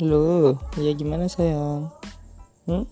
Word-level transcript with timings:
Halo, 0.00 0.56
ya 0.80 0.96
gimana 0.96 1.28
sayang? 1.28 1.92
Hmm? 2.64 2.88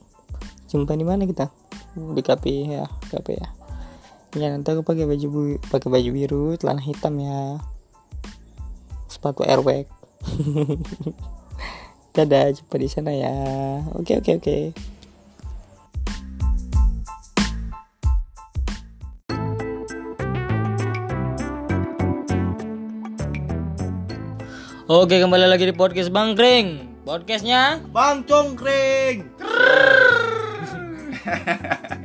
Jumpa 0.69 0.93
di 0.93 1.09
mana 1.09 1.25
kita? 1.25 1.49
Di 1.97 2.21
kafe 2.21 2.69
ya, 2.69 2.85
kafe 3.09 3.41
ya. 3.41 3.49
Ya 4.37 4.53
nanti 4.53 4.69
aku 4.77 4.85
pakai 4.85 5.09
baju 5.09 5.27
bu- 5.33 5.61
pakai 5.73 5.89
baju 5.89 6.11
biru, 6.13 6.45
celana 6.61 6.85
hitam 6.85 7.17
ya. 7.17 7.65
Sepatu 9.09 9.41
airwag. 9.41 9.89
Dadah, 12.13 12.53
jumpa 12.53 12.77
di 12.77 12.93
sana 12.93 13.17
ya. 13.17 13.33
Oke 13.97 14.21
oke 14.21 14.37
oke. 14.37 14.57
Oke, 24.93 25.17
kembali 25.17 25.49
lagi 25.49 25.65
di 25.65 25.73
podcast 25.73 26.13
Bang 26.13 26.37
Kring. 26.37 26.88
Podcastnya 27.09 27.81
Bang 27.89 28.21
Congkring. 28.29 29.33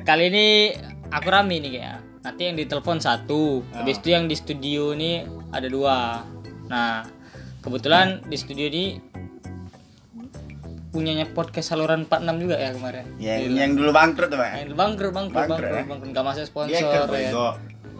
kali 0.07 0.23
ini 0.31 0.71
aku 1.11 1.27
rame 1.27 1.59
nih 1.59 1.75
kayaknya. 1.75 1.95
Nanti 2.23 2.41
yang 2.47 2.55
ditelepon 2.55 3.03
satu, 3.03 3.67
habis 3.75 3.99
itu 3.99 4.15
yang 4.15 4.31
di 4.31 4.35
studio 4.39 4.95
ini 4.95 5.27
ada 5.51 5.67
dua. 5.67 6.23
Nah, 6.71 7.03
kebetulan 7.59 8.23
di 8.31 8.37
studio 8.39 8.71
ini 8.71 8.95
punyanya 10.95 11.27
podcast 11.35 11.75
saluran 11.75 12.07
46 12.07 12.39
juga 12.39 12.55
ya 12.55 12.71
kemarin. 12.71 13.03
Yang 13.19 13.39
yang 13.59 13.71
dulu 13.75 13.91
bangkrut 13.91 14.31
tuh, 14.31 14.39
Pak. 14.39 14.55
Yang 14.55 14.71
bangkrut, 14.71 15.11
bangkrut, 15.11 15.35
Bangkrut, 15.35 15.51
bangkrut, 15.51 15.67
ya? 15.67 15.83
bangkrut, 15.83 16.09
nggak 16.15 16.25
masuk 16.31 16.39
Dia 16.39 16.47
sponsor 16.47 17.07
ya. 17.11 17.31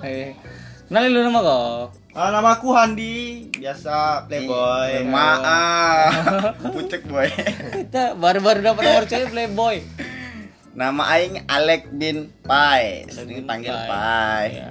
Eh, 0.08 0.32
Kenalin 0.88 1.12
dulu 1.12 1.24
nama 1.28 1.40
kau. 1.44 2.03
Ah, 2.14 2.30
nama 2.30 2.54
aku 2.54 2.70
Handi, 2.70 3.50
biasa 3.58 4.30
playboy. 4.30 5.02
Maaf, 5.02 6.14
pucek 6.74 7.10
boy. 7.10 7.26
Kita 7.74 8.14
baru-baru 8.14 8.62
dapat 8.62 8.82
nomor 8.86 9.06
cewek 9.10 9.34
playboy. 9.34 9.82
Nama 10.78 11.02
aing 11.10 11.50
Alek 11.50 11.90
bin 11.90 12.30
Pai, 12.46 13.10
sering 13.10 13.50
panggil 13.50 13.74
Pai. 13.74 14.46
Ya. 14.54 14.70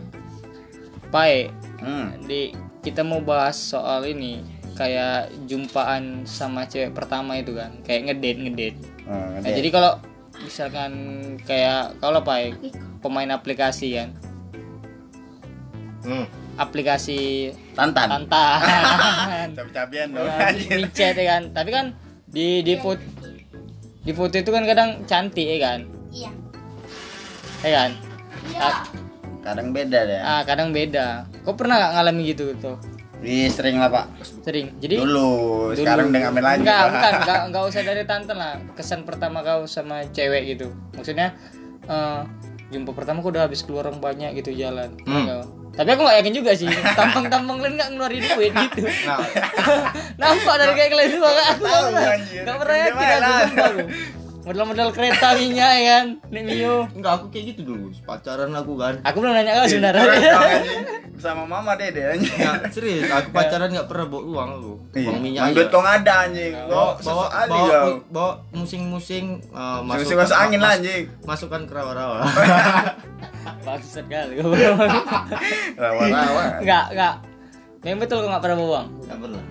Pai, 1.11 1.50
Hmm. 1.83 2.14
di 2.22 2.55
kita 2.78 3.02
mau 3.02 3.19
bahas 3.19 3.58
soal 3.58 4.06
ini 4.06 4.39
kayak 4.78 5.34
jumpaan 5.45 6.22
sama 6.22 6.62
cewek 6.64 6.95
pertama 6.95 7.34
itu 7.36 7.52
kan 7.52 7.74
kayak 7.83 8.06
ngedate 8.08 8.39
ngedate 8.41 8.78
Oh, 9.02 9.19
nah, 9.34 9.42
jadi 9.45 9.69
kalau 9.69 9.98
misalkan 10.39 10.92
kayak 11.42 11.98
kalau 11.98 12.22
Pai 12.22 12.55
pemain 13.02 13.28
aplikasi 13.28 13.98
kan 13.98 14.14
Hmm. 16.02 16.27
Aplikasi 16.55 17.48
Tantan. 17.72 18.08
tantan 18.22 18.61
Cabi-cabian 19.56 20.08
dong. 20.11 20.27
Ya, 20.27 20.48
micet 20.77 21.14
ya 21.14 21.25
kan 21.31 21.42
tapi 21.50 21.70
kan 21.70 21.86
di 22.27 22.61
di 22.61 22.75
foto 22.77 23.00
di 23.98 24.12
foto 24.12 24.34
itu 24.34 24.48
kan 24.48 24.62
kadang 24.62 25.05
cantik 25.05 25.47
ya 25.47 25.58
kan 25.61 25.80
Iya. 26.11 26.30
ya 27.61 27.70
kan 27.73 27.91
Iya. 28.45 28.70
Kadang 29.42 29.70
beda 29.70 29.98
deh. 30.03 30.20
ah 30.20 30.42
kadang 30.42 30.70
beda 30.70 31.27
kau 31.42 31.53
pernah 31.53 31.75
gak 31.77 31.92
ngalami 31.97 32.23
gitu 32.28 32.53
tuh 32.56 32.78
Wih, 33.19 33.47
sering 33.47 33.78
lah, 33.78 33.86
Pak. 33.86 34.06
sering 34.42 34.75
jadi 34.77 34.98
Dulu, 34.98 35.30
Dulu. 35.70 35.78
sekarang 35.78 36.11
udah 36.11 36.20
ngambil 36.20 36.42
lanjut. 36.42 36.62
Enggak, 36.67 36.80
Pak. 36.80 36.91
bukan, 36.91 37.12
enggak, 37.14 37.41
enggak 37.47 37.62
usah 37.70 37.83
dari 37.84 38.03
tante 38.03 38.33
lah. 38.34 38.53
Kesan 38.75 39.00
pertama 39.03 39.39
kau 39.41 39.62
sama 39.64 40.03
cewek 40.11 40.42
gitu. 40.48 40.75
Maksudnya 40.91 41.30
eh, 41.86 42.20
jumpa 42.69 42.91
pertama 42.91 43.23
kau 43.23 43.30
udah 43.30 43.47
habis 43.47 43.62
keluar 43.62 43.86
orang 43.86 44.03
banyak 44.03 44.34
gitu 44.36 44.50
jalan. 44.53 44.91
Hmm. 45.06 45.23
Enggak. 45.23 45.47
Tapi 45.73 45.89
aku 45.89 46.03
gak 46.05 46.17
yakin 46.20 46.34
juga 46.37 46.53
sih. 46.53 46.69
Tampang-tampang 46.69 47.59
lain 47.65 47.81
gak 47.81 47.91
ngeluarin 47.97 48.25
duit 48.37 48.53
gitu. 48.53 48.81
Nah, 49.09 49.25
Nampak 50.20 50.55
dari 50.61 50.73
kayak 50.77 50.91
kalian 50.92 51.11
semua 51.17 51.33
kan? 51.33 51.55
Aku 51.56 51.89
gak 52.45 52.57
pernah, 52.61 52.77
gak 52.77 52.80
yakin 52.92 53.23
aku 53.24 53.33
sumpah 53.33 54.21
aku. 54.42 54.51
Modal-modal 54.51 54.91
kereta 54.91 55.39
minyak 55.39 55.70
ya 55.79 55.83
kan, 55.86 56.07
Nek 56.35 56.42
Mio. 56.42 56.91
enggak 56.98 57.13
aku 57.23 57.27
kayak 57.30 57.55
gitu 57.55 57.61
dulu. 57.70 57.95
Pacaran 58.03 58.51
aku 58.51 58.75
kan. 58.75 58.98
Aku 59.07 59.23
belum 59.23 59.30
nanya 59.39 59.63
kau 59.63 59.70
sebenarnya. 59.70 60.03
anjing. 60.03 60.83
Bersama 61.14 61.42
mama 61.47 61.79
dede 61.79 62.03
anjing. 62.19 62.35
Nggak, 62.35 62.75
serius, 62.75 63.07
aku 63.07 63.31
pacaran 63.31 63.70
nggak 63.70 63.86
pernah 63.86 64.07
bawa 64.11 64.23
uang 64.27 64.48
aku. 64.58 64.73
Iya. 64.98 65.07
Uang 65.07 65.20
minyak. 65.23 65.42
Manggut 65.47 65.63
aja. 65.63 65.70
kau 65.70 65.81
nggak 65.86 65.97
ada 66.02 66.14
anjing. 66.27 66.52
bawa 66.67 66.91
bawa 66.98 67.25
ali 67.31 67.52
bawa, 67.55 67.70
kau. 67.70 67.95
bawa 68.11 68.31
musing-musing 68.51 69.27
uh, 69.55 69.79
Masuk 69.86 70.19
masuk 70.19 70.36
angin 70.36 70.58
lah 70.58 70.73
anjing. 70.75 71.05
masukkan 71.23 71.63
ke 71.63 71.73
rawa-rawa. 71.73 72.27
Bangsat 73.63 74.07
kali 74.11 74.42
kau. 74.42 74.51
Rawa-rawa. 75.79 76.42
Enggak, 76.58 76.85
enggak. 76.91 77.14
Memang 77.86 78.01
betul 78.02 78.19
kau 78.27 78.31
gak 78.31 78.42
pernah 78.42 78.57
bawa 78.58 78.69
uang. 78.75 78.86
Enggak 79.07 79.19
pernah. 79.23 79.42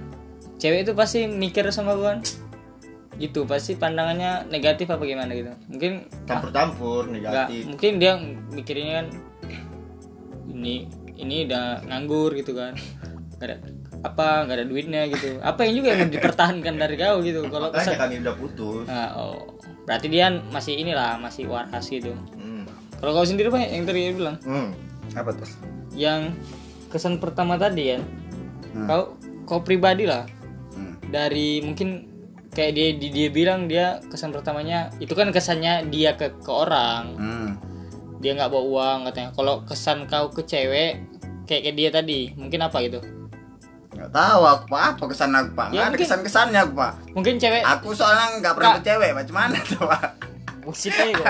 cewek 0.62 0.86
itu 0.86 0.94
pasti 0.94 1.26
mikir 1.26 1.66
sama 1.74 1.98
gue 1.98 2.22
gitu 3.14 3.44
pasti 3.44 3.76
pandangannya 3.76 4.48
negatif 4.48 4.88
apa 4.88 5.04
gimana 5.04 5.32
gitu 5.32 5.52
mungkin 5.68 6.08
Campur-campur 6.24 7.08
negatif. 7.08 7.68
mungkin 7.68 7.92
dia 7.98 8.16
mikirnya 8.50 8.94
kan 8.96 9.08
ini 10.48 10.88
ini 11.16 11.46
udah 11.46 11.86
nganggur 11.86 12.34
gitu 12.34 12.54
kan 12.54 12.74
nggak 13.38 13.48
ada 13.48 13.56
apa 14.02 14.28
nggak 14.44 14.58
ada 14.58 14.66
duitnya 14.66 15.02
gitu 15.08 15.38
apa 15.40 15.60
yang 15.64 15.74
juga 15.76 15.90
yang 15.94 16.10
dipertahankan 16.10 16.74
dari 16.76 16.96
kau 16.96 17.22
gitu 17.22 17.46
kalau 17.48 17.70
Makanya 17.70 17.94
kesan 17.94 18.10
ini 18.10 18.22
udah 18.22 18.36
putus. 18.36 18.84
nah, 18.86 19.10
oh 19.14 19.38
berarti 19.84 20.08
dia 20.08 20.26
masih 20.50 20.74
inilah 20.76 21.18
masih 21.18 21.46
waras 21.46 21.86
gitu 21.86 22.14
Hmm. 22.34 22.66
kalau 22.98 23.12
kau 23.14 23.26
sendiri 23.26 23.50
pak 23.50 23.62
yang 23.66 23.86
tadi 23.86 24.12
bilang 24.12 24.38
Hmm. 24.42 24.74
Apa 25.12 25.30
tuh? 25.32 25.50
yang 25.92 26.34
kesan 26.88 27.18
pertama 27.18 27.56
tadi 27.56 27.94
kan 27.94 28.02
Hmm. 28.72 28.88
kau 28.88 29.04
kau 29.46 29.60
pribadi 29.60 30.06
lah 30.06 30.26
Hmm. 30.72 30.98
dari 31.06 31.62
mungkin 31.62 32.08
kayak 32.52 32.72
dia 32.72 32.88
dia, 32.94 33.10
dia 33.10 33.28
bilang 33.30 33.66
dia 33.66 33.86
kesan 34.08 34.30
pertamanya 34.30 34.92
itu 34.98 35.12
kan 35.12 35.30
kesannya 35.30 35.88
dia 35.88 36.14
ke 36.14 36.32
ke 36.36 36.52
orang 36.52 37.16
Hmm. 37.16 37.50
dia 38.20 38.32
nggak 38.34 38.48
bawa 38.48 38.64
uang 38.64 39.00
katanya 39.08 39.30
kalau 39.32 39.64
kesan 39.64 40.06
kau 40.06 40.28
ke 40.28 40.44
cewek 40.44 41.00
kayak 41.44 41.62
kayak 41.64 41.76
dia 41.76 41.90
tadi 41.90 42.20
mungkin 42.34 42.62
apa 42.62 42.80
gitu 42.82 43.00
Nggak 43.92 44.08
tahu 44.10 44.42
aku 44.46 44.64
Pak. 44.68 44.82
Apa 44.90 45.04
kesan 45.06 45.36
aku 45.36 45.52
Pak? 45.52 45.68
Ya, 45.68 45.68
Nggak 45.68 45.76
ada 45.76 45.90
mungkin- 45.90 46.04
kesan-kesannya 46.08 46.60
aku 46.62 46.74
Pak. 46.74 46.94
mungkin 47.12 47.34
cewek 47.36 47.60
Aku 47.62 47.88
soalnya 47.92 48.40
nggak 48.40 48.54
pernah 48.54 48.70
Nggak. 48.72 48.80
bercewek. 48.82 49.10
Macam 49.14 49.36
mana 49.36 49.58
tuh 49.62 49.82
Pak? 49.84 50.04
bullshit 50.62 50.94
aja 50.94 51.12
kok 51.12 51.26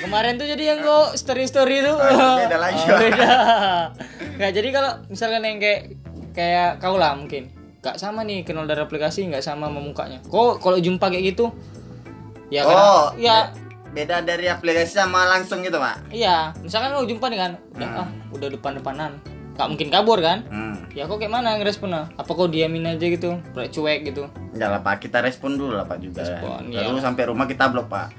kemarin 0.00 0.36
tuh 0.36 0.46
jadi 0.46 0.64
yang 0.66 0.80
kau 0.80 1.12
story 1.12 1.44
story 1.44 1.80
itu 1.80 1.88
Ah, 1.90 2.36
beda 2.38 2.56
lagi, 2.58 2.84
Oh, 2.84 3.00
beda 3.02 3.32
nggak 4.36 4.52
jadi 4.52 4.68
kalau 4.70 4.90
misalkan 5.08 5.42
yang 5.42 5.58
kayak 5.58 5.80
kayak 6.32 6.70
kau 6.78 6.94
lah 6.94 7.12
mungkin 7.14 7.48
nggak 7.84 8.00
sama 8.00 8.24
nih 8.24 8.40
kenal 8.42 8.64
dari 8.64 8.80
aplikasi 8.80 9.28
nggak 9.28 9.44
sama 9.44 9.68
sama 9.68 9.76
mukanya 9.76 10.24
kok 10.24 10.56
kalau 10.58 10.80
jumpa 10.80 11.12
kayak 11.12 11.36
gitu 11.36 11.52
ya 12.48 12.64
oh, 12.64 13.12
kadang- 13.12 13.20
ya 13.20 13.36
be- 13.52 13.60
beda 13.94 14.24
dari 14.24 14.48
aplikasi 14.48 14.90
sama 14.90 15.22
langsung 15.22 15.62
gitu 15.62 15.78
Pak. 15.78 16.10
Iya, 16.10 16.50
misalkan 16.58 16.98
lo 16.98 17.06
jumpa 17.06 17.30
nih 17.30 17.38
kan, 17.38 17.52
udah 17.78 17.86
Hmm. 17.86 18.00
ah, 18.02 18.08
udah 18.34 18.48
depan-depanan, 18.50 19.22
gak 19.54 19.70
mungkin 19.70 19.86
kabur 19.86 20.18
kan? 20.18 20.42
Hmm. 20.50 20.82
Ya 20.90 21.06
kok 21.06 21.22
kayak 21.22 21.30
mana 21.30 21.54
ngeresponnya? 21.54 22.10
Apa 22.18 22.26
kok 22.26 22.50
diamin 22.50 22.90
aja 22.90 23.06
gitu, 23.06 23.38
kayak 23.54 23.70
cuek 23.70 24.00
gitu? 24.02 24.26
Enggak 24.50 24.66
lah 24.66 24.80
Pak, 24.82 24.98
kita 24.98 25.22
respon 25.22 25.54
dulu 25.54 25.78
lah 25.78 25.86
Pak 25.86 26.02
juga. 26.02 26.26
Respon, 26.26 26.74
Lalu 26.74 26.90
iya. 26.90 27.02
sampai 27.06 27.22
rumah 27.22 27.46
kita 27.46 27.70
blok 27.70 27.86
Pak. 27.86 28.06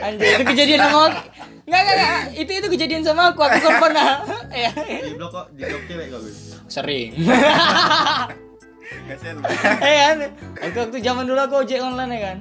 Anjir, 0.00 0.26
itu 0.30 0.44
kejadian 0.46 0.80
sama 0.86 1.10
aku. 1.70 1.78
Nggak, 1.78 1.82
nggak, 1.86 1.96
nggak, 1.96 2.20
itu 2.34 2.50
itu 2.58 2.66
kejadian 2.66 3.02
sama 3.06 3.30
aku, 3.30 3.40
aku 3.46 3.58
kan 3.62 3.78
pernah. 3.78 4.08
Iya, 4.50 4.70
Di 4.74 5.14
blok 5.14 5.30
kok, 5.30 5.46
di 5.54 5.62
blok 5.62 5.82
cewek 5.86 6.06
kok. 6.10 6.20
Sering. 6.66 7.14
Kasian 9.06 9.38
Pak. 9.38 9.50
Eh 9.86 9.94
kan, 9.94 10.16
waktu 10.58 10.78
waktu 10.82 10.98
zaman 10.98 11.24
dulu 11.30 11.38
aku 11.38 11.54
ojek 11.62 11.78
online 11.78 12.10
ya 12.18 12.20
kan. 12.34 12.38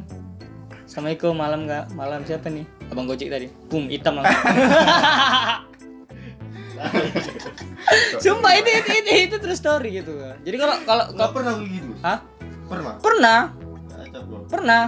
Assalamualaikum, 0.89 1.37
malam 1.37 1.69
nggak? 1.69 1.93
Malam 1.93 2.25
siapa 2.25 2.49
nih? 2.49 2.65
Abang 2.89 3.05
Gojek 3.05 3.29
tadi. 3.29 3.45
Boom, 3.69 3.93
hitam 3.93 4.17
langsung. 4.17 4.41
Sumpah 8.23 8.57
itu 8.57 8.69
itu 8.73 8.89
itu, 8.97 9.11
itu 9.29 9.35
terus 9.37 9.61
story 9.61 10.01
gitu. 10.01 10.17
Jadi 10.17 10.57
kalau 10.57 10.75
kalau 10.89 11.05
Enggak 11.13 11.29
kalau 11.29 11.35
pernah 11.37 11.53
begitu. 11.61 11.93
Hah? 12.01 12.17
Pernah. 12.65 12.93
Pernah, 12.97 13.39
pernah. 14.49 14.83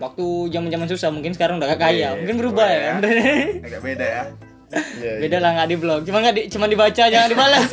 Waktu 0.00 0.24
zaman-zaman 0.48 0.86
susah 0.88 1.12
mungkin 1.12 1.30
sekarang 1.30 1.60
udah 1.60 1.68
gak 1.70 1.80
kaya, 1.82 1.92
Iya, 1.92 2.08
mungkin 2.16 2.36
berubah 2.40 2.64
ya 2.64 2.78
kan. 2.80 2.94
Agak 3.68 3.80
beda 3.84 4.02
ya. 4.02 4.22
Iya, 4.96 5.10
Beda 5.18 5.36
lah 5.38 5.50
nggak 5.52 5.68
di 5.68 5.76
blog, 5.76 6.00
cuma 6.02 6.16
nggak 6.20 6.32
di, 6.32 6.42
cuma 6.48 6.64
dibaca 6.64 7.02
jangan 7.04 7.26
dibalas. 7.26 7.68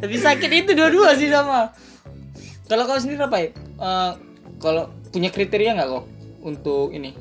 Tapi 0.00 0.14
sakit 0.14 0.50
itu 0.54 0.70
dua-dua 0.72 1.12
sih 1.12 1.28
sama. 1.28 1.68
Kalau 2.64 2.82
kau 2.84 2.96
sendiri 2.96 3.20
apa 3.20 3.36
ya? 3.36 3.48
Eh, 3.76 4.10
kalau 4.56 4.88
punya 5.10 5.28
kriteria 5.28 5.74
nggak 5.74 5.88
kok 5.90 6.04
untuk 6.40 6.88
ini, 6.90 7.12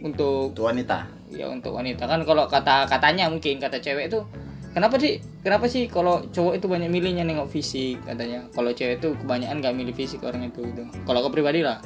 untuk 0.00 0.52
Itu 0.52 0.62
wanita. 0.62 0.98
ya 1.32 1.48
untuk 1.48 1.72
wanita 1.72 2.04
kan 2.04 2.20
kalau 2.22 2.44
kata 2.44 2.84
katanya 2.84 3.24
mungkin 3.24 3.56
kata 3.56 3.80
cewek 3.80 4.12
itu 4.12 4.20
kenapa 4.70 5.00
sih 5.00 5.16
kenapa 5.40 5.64
sih 5.64 5.88
kalau 5.88 6.20
cowok 6.28 6.60
itu 6.60 6.66
banyak 6.68 6.92
milihnya 6.92 7.24
nengok 7.24 7.48
fisik 7.48 8.04
katanya 8.04 8.44
kalau 8.52 8.68
cewek 8.68 9.00
itu 9.00 9.16
kebanyakan 9.16 9.64
nggak 9.64 9.72
milih 9.72 9.94
fisik 9.96 10.20
orang 10.20 10.44
itu 10.44 10.60
gitu 10.60 10.84
kalau 11.08 11.24
kau 11.24 11.32
pribadi 11.32 11.64
lah 11.64 11.80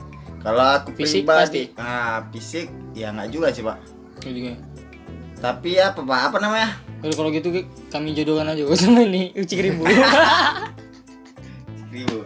Kalau 0.46 0.62
aku 0.62 0.94
Fisik 0.94 1.26
pribadi, 1.26 1.74
ah 1.74 2.22
fisik 2.30 2.70
ya 2.94 3.10
nggak 3.10 3.34
juga 3.34 3.50
sih 3.50 3.66
Pak. 3.66 3.78
kan. 4.22 4.56
Tapi 5.42 5.70
apa 5.82 5.98
Pak? 6.06 6.20
Apa 6.30 6.38
namanya? 6.38 6.70
Kalau 7.02 7.14
kalau 7.18 7.30
gitu 7.34 7.50
kami 7.90 8.14
jodohkan 8.14 8.54
aja 8.54 8.62
sama 8.78 9.02
ini 9.02 9.34
ucik 9.34 9.58
ribu. 9.58 9.82
Ribu. 11.90 12.22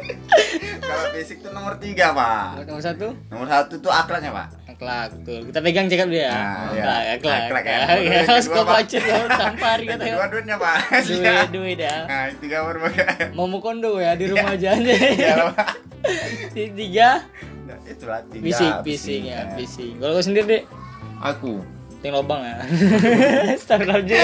fisik 1.16 1.40
tuh 1.40 1.52
nomor 1.52 1.80
tiga 1.80 2.12
pak. 2.12 2.64
Nomor 2.64 2.80
satu 2.80 3.12
Nomor 3.28 3.46
satu 3.48 3.76
tuh 3.80 3.92
akhlaknya 3.92 4.32
pak. 4.32 4.48
akhlak 4.68 5.10
tuh. 5.24 5.40
Kita 5.48 5.58
pegang 5.60 5.86
cakap 5.88 6.08
dia. 6.08 6.32
Nah, 6.32 6.72
iya. 6.72 6.84
Akhlak, 6.84 7.04
akhlak. 7.20 7.40
Akhlak, 7.44 7.64
ya. 7.64 7.78
Ya, 8.00 8.20
ya. 8.24 8.40
Pak. 8.40 8.64
pacet 8.64 9.02
ya, 9.04 9.16
tampar 9.28 9.78
Kedua 9.80 9.96
katanya. 9.96 10.26
duitnya 10.28 10.56
pak. 10.56 10.76
Duit, 11.08 11.48
duit 11.52 11.78
ya. 11.80 11.96
Nah 12.08 12.24
gambar 12.36 12.76
pak. 12.84 12.92
Mau 13.36 13.46
kondo 13.60 14.00
ya 14.00 14.12
di 14.16 14.24
rumah 14.28 14.56
aja 14.56 14.76
aja. 14.76 14.92
Iya 14.92 15.34
pak. 15.52 15.66
Tiga, 16.56 17.08
Nah, 17.70 17.78
Itulah 17.86 18.20
tiga. 18.26 18.42
bising, 18.42 18.72
bising 18.82 19.22
ya, 19.24 19.40
bising. 19.54 19.92
Kalau 19.96 20.12
kau 20.12 20.24
sendiri 20.24 20.46
deh, 20.46 20.62
Aku. 21.20 21.62
ting 22.00 22.10
lobang 22.10 22.40
ya. 22.40 22.56
Start 23.60 23.86
aja. 23.86 24.18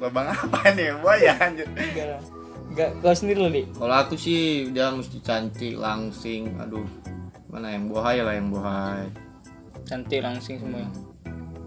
Lubang 0.00 0.26
apa 0.26 0.72
nih? 0.72 0.90
Buaya 0.98 1.32
anjir. 1.38 1.68
Enggak 1.70 2.06
lah. 2.10 2.20
Enggak, 2.68 2.90
kau 2.98 3.14
sendiri 3.14 3.38
loh, 3.38 3.48
Dik. 3.48 3.66
Kalau 3.72 3.94
aku 3.94 4.14
sih 4.16 4.40
dia 4.68 4.90
mesti 4.90 5.18
cantik, 5.20 5.76
langsing. 5.76 6.56
Aduh. 6.58 6.84
Mana 7.46 7.70
yang 7.70 7.86
buahai 7.86 8.18
lah 8.18 8.34
yang 8.34 8.50
buahai. 8.50 9.06
Cantik 9.84 10.18
langsing 10.18 10.58
semua. 10.58 10.82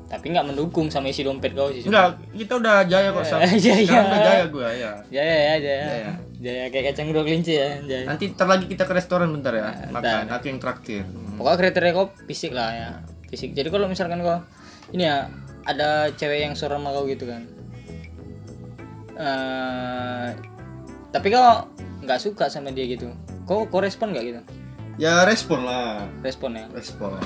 Tapi 0.08 0.32
nggak 0.32 0.48
mendukung 0.48 0.88
sama 0.88 1.08
isi 1.08 1.22
dompet 1.22 1.52
kau 1.52 1.70
sih. 1.70 1.84
Enggak, 1.84 2.20
kita 2.34 2.60
udah 2.60 2.84
jaya 2.84 3.10
kok. 3.12 3.24
Sam. 3.24 3.40
Jaya. 3.56 3.86
Sekarang 3.88 4.08
udah 4.10 4.22
jaya 4.22 4.46
gue 4.48 4.68
ya. 4.74 4.92
Jaya 5.08 5.36
ya, 5.38 5.56
jaya. 5.62 5.86
Jaya. 5.86 6.12
Jaya 6.38 6.70
kayak 6.70 6.94
kacang 6.94 7.10
dua 7.10 7.22
kelinci 7.22 7.54
ya, 7.54 7.82
jaya. 7.82 8.06
Nanti 8.06 8.30
ntar 8.30 8.46
lagi 8.46 8.66
kita 8.66 8.84
ke 8.84 8.94
restoran 8.94 9.30
bentar 9.32 9.52
ya. 9.52 9.90
Makan. 9.90 10.30
ntar. 10.30 10.38
Aku 10.38 10.46
yang 10.46 10.58
traktir. 10.58 11.02
Hmm. 11.02 11.34
Pokoknya 11.36 11.58
kriteria 11.60 11.92
kau 11.92 12.08
fisik 12.24 12.54
lah 12.54 12.70
ya. 12.70 12.90
Fisik. 13.28 13.52
Jadi 13.52 13.68
kalau 13.68 13.86
misalkan 13.86 14.22
kau 14.22 14.46
ini 14.90 15.04
ya 15.04 15.28
ada 15.64 16.08
cewek 16.12 16.40
yang 16.42 16.54
suara 16.54 16.78
sama 16.78 16.92
kau 16.92 17.04
gitu 17.04 17.26
kan. 17.26 17.42
Eh 19.16 20.30
tapi 21.10 21.28
kau 21.28 21.66
nggak 22.00 22.20
suka 22.20 22.46
sama 22.48 22.70
dia 22.70 22.86
gitu. 22.86 23.10
Kau 23.44 23.66
kau 23.66 23.82
respon 23.82 24.14
nggak 24.14 24.26
gitu? 24.26 24.42
Ya 24.98 25.24
respon 25.24 25.62
lah. 25.64 26.06
Respon 26.22 26.54
ya. 26.54 26.66
Respon. 26.70 27.18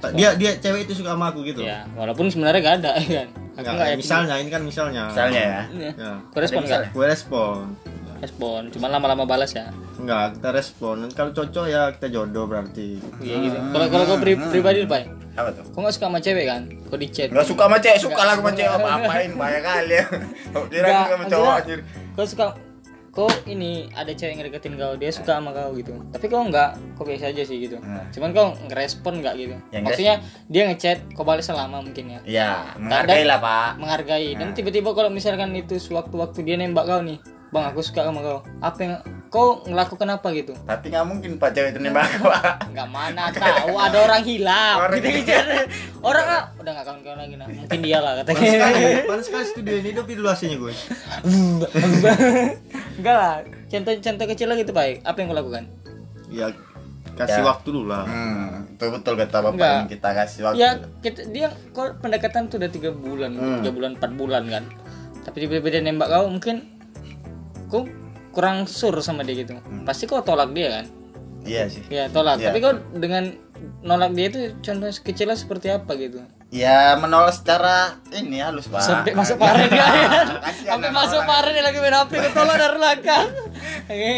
Tak- 0.00 0.12
Dia 0.14 0.36
dia 0.36 0.56
cewek 0.56 0.84
itu 0.84 0.96
suka 0.96 1.12
sama 1.12 1.28
aku 1.28 1.40
gitu. 1.42 1.60
Ya, 1.60 1.88
walaupun 1.94 2.28
sebenarnya 2.28 2.60
gak 2.60 2.76
ada 2.80 2.92
ya 2.98 3.08
kan. 3.18 3.28
Aku 3.54 3.64
Ya, 3.70 3.84
yakin. 3.86 3.98
misalnya 3.98 4.34
ini 4.36 4.50
kan 4.50 4.62
misalnya. 4.62 5.04
Misalnya 5.08 5.40
ya. 5.40 5.60
Iya. 5.70 5.90
Ya. 5.94 6.12
Kau 6.28 6.40
respon 6.40 6.62
nggak? 6.62 6.80
Gue 6.90 7.06
respon. 7.06 7.56
Respon. 8.24 8.60
Cuma 8.68 8.88
lama-lama 8.88 9.24
balas 9.24 9.52
ya. 9.52 9.68
Enggak, 9.94 10.34
kita 10.34 10.48
respon. 10.50 10.96
Kalau 11.10 11.30
cocok 11.30 11.66
ya 11.66 11.92
kita 11.92 12.08
jodoh 12.08 12.44
berarti. 12.44 12.98
Iya 13.18 13.36
gitu. 13.42 13.58
Kalau 13.68 13.86
kalau 13.86 14.04
kau 14.06 14.18
pri- 14.18 14.40
pribadi 14.42 14.82
pak, 14.84 15.04
Apa 15.34 15.50
tuh? 15.50 15.64
kau 15.68 15.80
nggak 15.80 15.92
suka 15.92 16.06
sama 16.06 16.18
cewek 16.18 16.44
kan? 16.44 16.62
Kau 16.86 16.96
di 16.96 17.08
chat. 17.08 17.28
Gak 17.28 17.44
suka 17.44 17.62
sama 17.64 17.76
cewek, 17.78 17.98
suka 18.00 18.20
lah 18.20 18.34
sama 18.34 18.50
cewek 18.50 18.72
apa 18.72 18.88
apain 18.98 19.30
banyak 19.32 19.62
kali 19.62 19.94
ya. 19.94 20.04
Kira 20.72 20.82
Nggak, 20.82 20.98
aku 20.98 21.12
sama 21.12 21.24
cowok 21.28 21.52
anjir. 21.56 21.78
Kau 22.12 22.24
suka 22.24 22.46
kau 23.10 23.30
ini 23.46 23.86
ada 23.94 24.10
cewek 24.10 24.26
yang 24.28 24.38
ngedeketin 24.42 24.74
kau 24.74 24.94
dia 24.96 25.06
suka 25.08 25.38
sama 25.38 25.54
kau 25.54 25.70
gitu 25.72 25.94
tapi 26.10 26.26
kau 26.26 26.42
enggak 26.42 26.74
kau 26.98 27.06
biasa 27.06 27.30
aja 27.30 27.46
sih 27.46 27.62
gitu 27.62 27.78
Hmm. 27.78 28.02
cuman 28.10 28.34
kau 28.34 28.46
ngerespon 28.66 29.22
enggak 29.22 29.38
gitu 29.38 29.54
Yang 29.70 29.82
maksudnya 29.86 30.14
dia 30.50 30.62
ngechat 30.66 30.98
kau 31.14 31.22
balas 31.22 31.46
selama 31.46 31.78
mungkin 31.78 32.10
ya 32.10 32.18
Iya, 32.26 32.74
menghargai 32.74 33.22
lah 33.22 33.38
pak. 33.38 33.70
menghargai 33.78 34.34
dan 34.34 34.50
tiba-tiba 34.50 34.90
kalau 34.90 35.14
misalkan 35.14 35.54
itu 35.54 35.78
sewaktu-waktu 35.78 36.42
dia 36.42 36.58
nembak 36.58 36.90
kau 36.90 36.98
nih 36.98 37.22
bang 37.54 37.70
aku 37.70 37.80
suka 37.80 38.02
sama 38.02 38.18
kau 38.18 38.42
apa 38.58 38.78
yang 38.80 38.94
kau 39.28 39.62
ngelakukan 39.62 40.08
apa 40.10 40.26
gitu 40.32 40.54
Tapi 40.60 40.90
nggak 40.90 41.04
mungkin 41.04 41.30
pak 41.36 41.50
cewek 41.50 41.70
itu 41.70 41.80
nembak 41.80 42.02
aku 42.08 42.26
pak. 42.26 42.66
nggak 42.68 42.88
mana 42.88 43.30
tahu 43.30 43.74
ada 43.76 43.98
orang 44.00 44.22
hilang 44.22 44.76
Orang 44.80 44.98
gitu 44.98 45.08
gitu 45.22 45.32
orang 46.00 46.24
ah 46.24 46.42
udah 46.56 46.70
nggak 46.72 46.84
kawan-kawan 46.84 47.18
lagi 47.20 47.34
nah 47.36 47.46
mungkin 47.46 47.78
dia 47.80 47.98
lah 47.98 48.12
katanya 48.18 48.50
panas 49.04 49.24
sekali 49.28 49.44
studio 49.44 49.74
ini. 49.76 49.90
Dulu 49.94 50.26
AC-nya 50.28 50.56
gue. 50.56 50.72
enggak 52.96 53.16
lah 53.16 53.34
contoh-contoh 53.64 54.26
kecil 54.28 54.46
lah 54.46 54.56
gitu 54.56 54.72
baik 54.72 55.02
apa 55.02 55.16
yang 55.16 55.28
kau 55.28 55.36
lakukan 55.36 55.64
Ya 56.28 56.46
kasih 57.14 57.40
Ya. 57.40 57.46
waktu 57.46 57.68
dulu 57.70 57.86
lah. 57.88 58.02
Hmm, 58.02 58.66
itu 58.68 58.90
betul 58.90 59.14
kata 59.14 59.36
bapak 59.40 59.54
Enggak. 59.54 59.70
yang 59.72 59.86
kita 59.88 60.08
kasih 60.12 60.40
waktu. 60.42 60.58
ya 60.58 60.70
kita, 60.98 61.20
dia 61.30 61.46
kok 61.70 62.02
pendekatan 62.02 62.50
tuh 62.50 62.58
udah 62.58 62.66
tiga 62.68 62.90
bulan 62.90 63.30
Hmm. 63.32 63.62
tiga 63.62 63.70
bulan 63.70 63.90
empat 63.94 64.10
bulan 64.12 64.42
kan 64.48 64.64
tapi 65.22 65.36
tiba-tiba 65.40 65.68
dia 65.70 65.80
nembak 65.80 66.10
kau 66.10 66.26
mungkin 66.26 66.73
kurang 68.30 68.66
sur 68.66 68.94
sama 68.98 69.22
dia 69.22 69.42
gitu 69.42 69.54
pasti 69.82 70.04
kau 70.04 70.20
tolak 70.20 70.50
dia 70.50 70.68
kan 70.74 70.86
Iya 71.44 71.68
sih. 71.68 71.84
ya 71.88 72.08
tolak 72.08 72.40
Iya. 72.40 72.48
tapi 72.48 72.58
kau 72.58 72.72
dengan 72.94 73.36
nolak 73.80 74.12
dia 74.12 74.26
itu 74.28 74.40
contoh 74.60 74.88
kecilnya 74.90 75.36
seperti 75.36 75.68
apa 75.68 75.92
gitu 75.94 76.20
Ya 76.54 76.94
menolak 76.94 77.34
secara 77.34 77.98
ini 78.14 78.38
halus 78.38 78.70
pak. 78.70 78.78
sampai 78.78 79.10
masuk 79.10 79.36
paren 79.36 79.66
dia 79.66 79.82
ya 79.82 80.08
sampai 80.70 80.86
masuk 80.88 81.20
dia 81.26 81.62
lagi 81.62 81.78
main 81.78 81.92
HP 81.92 82.10
kau 82.14 82.30
tolak 82.32 82.56
dari 82.56 82.74
belakang 82.74 83.26
Ini 83.84 84.12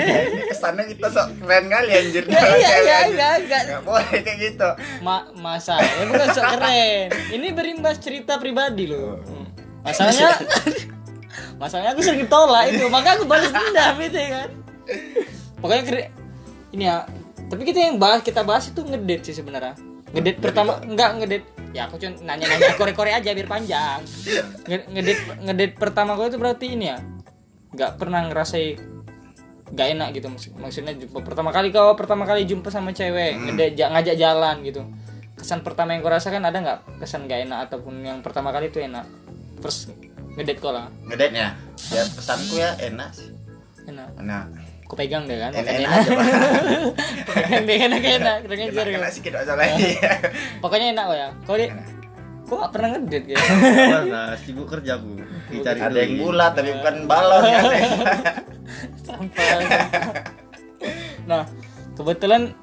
kesannya 0.50 0.84
kita 0.90 1.08
sok 1.08 1.26
keren 1.40 1.64
kali 1.66 1.90
anjir. 1.90 2.24
ya 2.26 2.36
iya 2.36 2.42
cewek, 2.42 2.58
iya 2.58 2.96
anjir. 2.98 3.14
iya 3.14 3.30
enggak 3.38 3.62
Nggak 3.64 3.82
boleh 3.82 4.18
kayak 4.18 4.38
gitu. 4.42 4.68
Ma 5.00 5.16
masalahnya 5.32 6.04
bukan 6.04 6.28
sok 6.28 6.44
keren. 6.52 7.06
Ini 7.32 7.46
berimbas 7.54 7.96
cerita 7.96 8.32
pribadi 8.36 8.84
loh. 8.86 9.16
Hmm. 9.22 9.46
Masalahnya 9.80 10.30
masalahnya 11.56 11.92
aku 11.92 12.00
sering 12.00 12.26
tolak 12.26 12.68
itu, 12.68 12.84
maka 12.86 13.14
aku 13.14 13.24
balas 13.24 13.48
dendam 13.48 13.96
itu 14.02 14.16
ya 14.16 14.28
kan. 14.34 14.48
Pokoknya 15.56 15.82
ini 16.70 16.84
ya. 16.84 17.04
Tapi 17.46 17.62
kita 17.62 17.78
yang 17.80 17.96
bahas 17.96 18.20
kita 18.20 18.42
bahas 18.42 18.66
itu 18.66 18.80
ngedate 18.80 19.22
sih 19.24 19.36
sebenarnya. 19.36 19.78
Ngedate 20.10 20.38
pertama 20.38 20.78
enggak 20.80 21.10
ngedate. 21.16 21.46
Ya 21.70 21.86
aku 21.86 21.96
cuma 21.96 22.16
nanya-nanya 22.24 22.72
kore-kore 22.74 23.10
aja 23.10 23.30
biar 23.30 23.46
panjang. 23.46 24.00
Nge- 24.64 24.88
Ngedate 24.88 25.22
ngedate 25.40 25.74
pertama 25.74 26.14
gue 26.14 26.26
itu 26.26 26.36
berarti 26.36 26.66
ini 26.70 26.86
ya. 26.86 26.98
Nggak 27.70 27.90
pernah 27.96 28.24
ngerasain 28.24 28.76
nggak 29.66 29.88
enak 29.98 30.08
gitu 30.14 30.30
maksud- 30.30 30.54
maksudnya 30.56 30.94
jumpa 30.94 31.26
pertama 31.26 31.50
kali 31.50 31.74
kau 31.74 31.98
pertama 31.98 32.22
kali 32.22 32.46
jumpa 32.46 32.70
sama 32.70 32.94
cewek 32.94 33.34
ngede- 33.34 33.74
ja- 33.74 33.90
ngajak 33.90 34.14
jalan 34.14 34.62
gitu 34.62 34.86
kesan 35.34 35.60
pertama 35.60 35.90
yang 35.90 36.00
kau 36.00 36.08
rasakan 36.08 36.38
ada 36.40 36.54
nggak 36.54 36.78
kesan 37.02 37.26
nggak 37.26 37.50
enak 37.50 37.58
ataupun 37.66 37.98
yang 37.98 38.22
pertama 38.22 38.54
kali 38.54 38.70
itu 38.70 38.78
enak 38.78 39.02
first 39.58 39.90
ngedate 40.36 40.60
kau 40.60 40.70
lah 40.70 40.86
Ngedate 41.02 41.32
nya. 41.32 41.48
Ya 41.88 42.02
pesanku 42.06 42.54
ya 42.54 42.76
enak 42.78 43.10
sih. 43.10 43.32
enak 43.86 44.08
Enak. 44.16 44.44
kau 44.84 44.94
pegang 44.94 45.24
deh 45.24 45.34
kan 45.34 45.50
Enak, 45.50 45.66
makanya 45.66 45.82
enak 45.82 45.98
aja 45.98 46.10
pak. 46.10 46.26
pegang 47.32 47.62
deh 47.64 47.76
enak 47.76 48.02
enak 48.02 48.36
Enak, 48.46 48.86
enak 48.94 49.10
sedikit 49.10 49.34
aja 49.36 49.54
lagi. 49.54 49.90
pokoknya 50.58 50.86
enak 50.92 51.04
kok 51.04 51.16
ya 51.16 51.28
kau 51.42 51.54
di 51.54 51.66
kau 52.44 52.54
nggak 52.56 52.70
pernah 52.70 52.88
ngedate 52.92 53.24
gitu 53.26 53.42
Mana 53.88 54.22
sibuk 54.36 54.66
kerja 54.68 54.92
aku. 54.94 55.18
Dicari 55.48 55.80
Ada 55.80 55.98
yang 55.98 56.14
bulat 56.16 56.52
tapi 56.52 56.70
bukan 56.72 56.96
balon 57.06 57.42
ya. 57.44 57.60
sampah 59.06 59.46
nah 61.24 61.42
kebetulan 61.94 62.54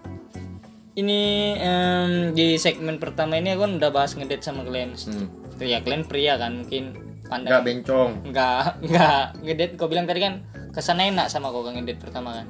ini 0.93 1.21
em, 1.57 2.31
di 2.31 2.55
segmen 2.55 2.95
pertama 2.95 3.35
ini 3.35 3.51
aku 3.51 3.65
kan 3.65 3.73
udah 3.75 3.89
bahas 3.89 4.13
ngedate 4.13 4.39
sama 4.41 4.63
kalian 4.63 4.93
Hmm. 4.95 5.27
itu 5.51 5.63
ya 5.65 5.79
kalian 5.79 6.03
pria 6.03 6.35
kan 6.35 6.63
mungkin 6.63 6.95
Enggak 7.41 7.49
pandang 7.49 7.65
bencong. 7.65 8.11
enggak 8.29 8.63
enggak 8.85 9.23
ngedate 9.41 9.73
kau 9.73 9.89
bilang 9.89 10.05
tadi 10.05 10.19
kan 10.21 10.33
kesannya 10.69 11.13
enak 11.13 11.27
sama 11.29 11.49
kau 11.49 11.65
kan 11.65 11.73
ngedate 11.73 12.01
pertama 12.01 12.29
kan? 12.41 12.47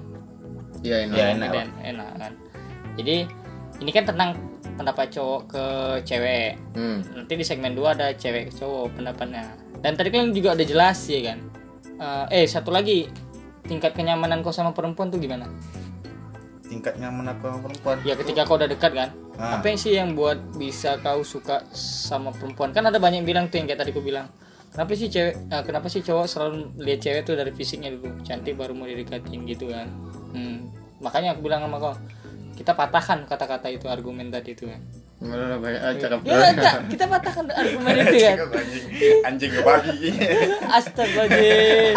Iya 0.84 1.08
enak. 1.08 1.16
Iya, 1.16 1.26
enak, 1.32 1.48
Ngedate, 1.48 1.72
enak. 1.88 2.10
kan? 2.20 2.34
Jadi 3.00 3.16
ini 3.80 3.92
kan 3.96 4.04
tentang 4.04 4.30
pendapat 4.76 5.08
cowok 5.16 5.42
ke 5.48 5.66
cewek. 6.04 6.60
Hmm. 6.76 7.00
nanti 7.16 7.34
di 7.40 7.46
segmen 7.46 7.72
2 7.72 7.96
ada 7.96 8.12
cewek 8.12 8.52
ke 8.52 8.54
cowok 8.60 9.00
pendapatnya. 9.00 9.56
Dan 9.80 9.96
tadi 9.96 10.12
kalian 10.12 10.36
juga 10.36 10.56
udah 10.56 10.68
jelas 10.68 10.98
ya 11.08 11.20
kan? 11.32 11.40
Eh, 12.00 12.44
eh 12.44 12.46
satu 12.48 12.72
lagi. 12.72 13.08
Tingkat 13.64 13.96
kenyamanan 13.96 14.44
kau 14.44 14.52
sama 14.52 14.76
perempuan 14.76 15.08
tuh 15.08 15.24
gimana? 15.24 15.48
Tingkat 16.68 17.00
nyaman 17.00 17.32
aku 17.32 17.48
sama 17.48 17.60
perempuan. 17.64 17.96
ya 18.04 18.14
ketika 18.20 18.44
kau 18.44 18.60
udah 18.60 18.68
dekat 18.68 18.92
kan? 18.92 19.10
Ah. 19.34 19.58
apa 19.58 19.66
yang 19.66 19.80
sih 19.82 19.98
yang 19.98 20.14
buat 20.14 20.38
bisa 20.60 21.00
kau 21.00 21.24
suka 21.24 21.64
sama 21.74 22.36
perempuan? 22.36 22.76
Kan 22.76 22.86
ada 22.86 23.00
banyak 23.00 23.24
yang 23.24 23.28
bilang 23.28 23.46
tuh 23.48 23.64
yang 23.64 23.68
kayak 23.72 23.82
tadi 23.82 23.96
aku 23.96 24.04
bilang 24.04 24.28
kenapa 24.74 24.92
sih 24.98 25.08
cewek 25.08 25.36
eh, 25.38 25.64
kenapa 25.64 25.88
sih 25.88 26.02
cowok 26.02 26.26
selalu 26.26 26.74
lihat 26.82 27.00
cewek 27.06 27.22
tuh 27.24 27.38
dari 27.38 27.54
fisiknya 27.54 27.94
dulu? 27.94 28.10
Cantik 28.26 28.58
baru 28.58 28.74
mau 28.74 28.90
didekatin 28.90 29.46
gitu 29.46 29.70
kan. 29.70 29.88
Hmm, 30.34 30.74
makanya 30.98 31.38
aku 31.38 31.46
bilang 31.46 31.62
sama 31.62 31.78
kau 31.78 31.94
kita 32.54 32.74
patahkan 32.78 33.26
kata-kata 33.26 33.70
itu 33.70 33.90
argumen 33.90 34.30
tadi 34.30 34.54
itu 34.54 34.70
kan 34.70 34.82
Malah 35.24 35.56
banyak 35.56 35.80
ah, 35.80 35.96
cakap. 35.96 36.20
ya 36.28 36.52
enggak 36.52 36.76
kita 36.92 37.04
patahkan 37.08 37.48
argumen 37.56 37.96
itu 37.96 38.18
kan 38.20 38.38
anjing 38.44 38.86
anjing 39.24 39.52
kebagi. 39.56 40.10
Astagfirullahaladzim 40.68 41.96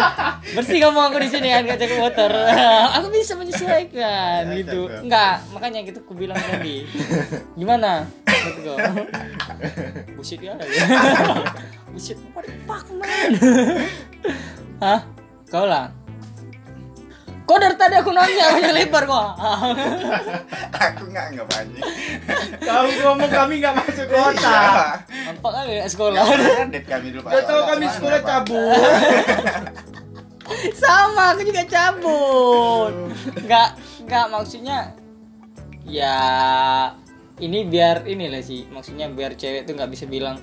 Bersih 0.54 0.78
ngomong 0.86 1.04
aku 1.10 1.18
di 1.26 1.28
sini 1.34 1.48
kan 1.50 1.66
kaca 1.66 1.86
motor 1.98 2.30
Aku 3.02 3.06
bisa 3.10 3.34
menyesuaikan 3.34 4.46
gitu 4.54 4.86
Enggak, 5.02 5.42
makanya 5.50 5.82
gitu 5.82 5.98
aku 6.06 6.14
bilang 6.14 6.38
tadi 6.38 6.86
Gimana? 7.58 8.06
Kau? 8.62 8.78
Bullshit 10.14 10.38
ya 10.38 10.54
Bullshit 11.90 12.18
what 12.30 12.46
the 12.46 12.54
fuck 12.62 12.86
man 12.94 13.30
Hah? 14.78 15.00
Kau 15.50 15.66
lah 15.66 15.90
Kok 17.46 17.58
dari 17.62 17.76
tadi 17.78 17.94
aku 17.94 18.10
nanya 18.10 18.58
banyak 18.58 18.74
lebar 18.74 19.02
kok 19.06 19.26
aku 20.86 21.02
nggak 21.14 21.26
nggak 21.38 21.46
anjing. 21.54 21.84
Kau 22.58 22.86
ngomong 22.90 23.30
kami 23.30 23.54
nggak 23.62 23.74
masuk 23.78 24.06
kota. 24.10 24.34
Iya. 24.42 25.30
Nampak 25.30 25.52
aja 25.54 25.72
ya 25.78 25.86
sekolah 25.86 26.26
Date 26.74 26.88
kami 26.90 27.06
dulu. 27.14 27.22
Gak 27.30 27.44
tahu 27.46 27.60
kami 27.70 27.86
sekolah 27.86 28.20
cabut. 28.26 28.78
Sama, 30.82 31.34
aku 31.34 31.42
juga 31.46 31.62
cabut. 31.66 32.94
Enggak 33.38 33.78
Enggak 34.02 34.26
maksudnya 34.30 34.78
ya 35.86 36.18
ini 37.38 37.62
biar 37.66 38.10
inilah 38.10 38.42
sih 38.42 38.66
maksudnya 38.70 39.06
biar 39.06 39.38
cewek 39.38 39.70
tuh 39.70 39.78
nggak 39.78 39.90
bisa 39.90 40.04
bilang 40.10 40.38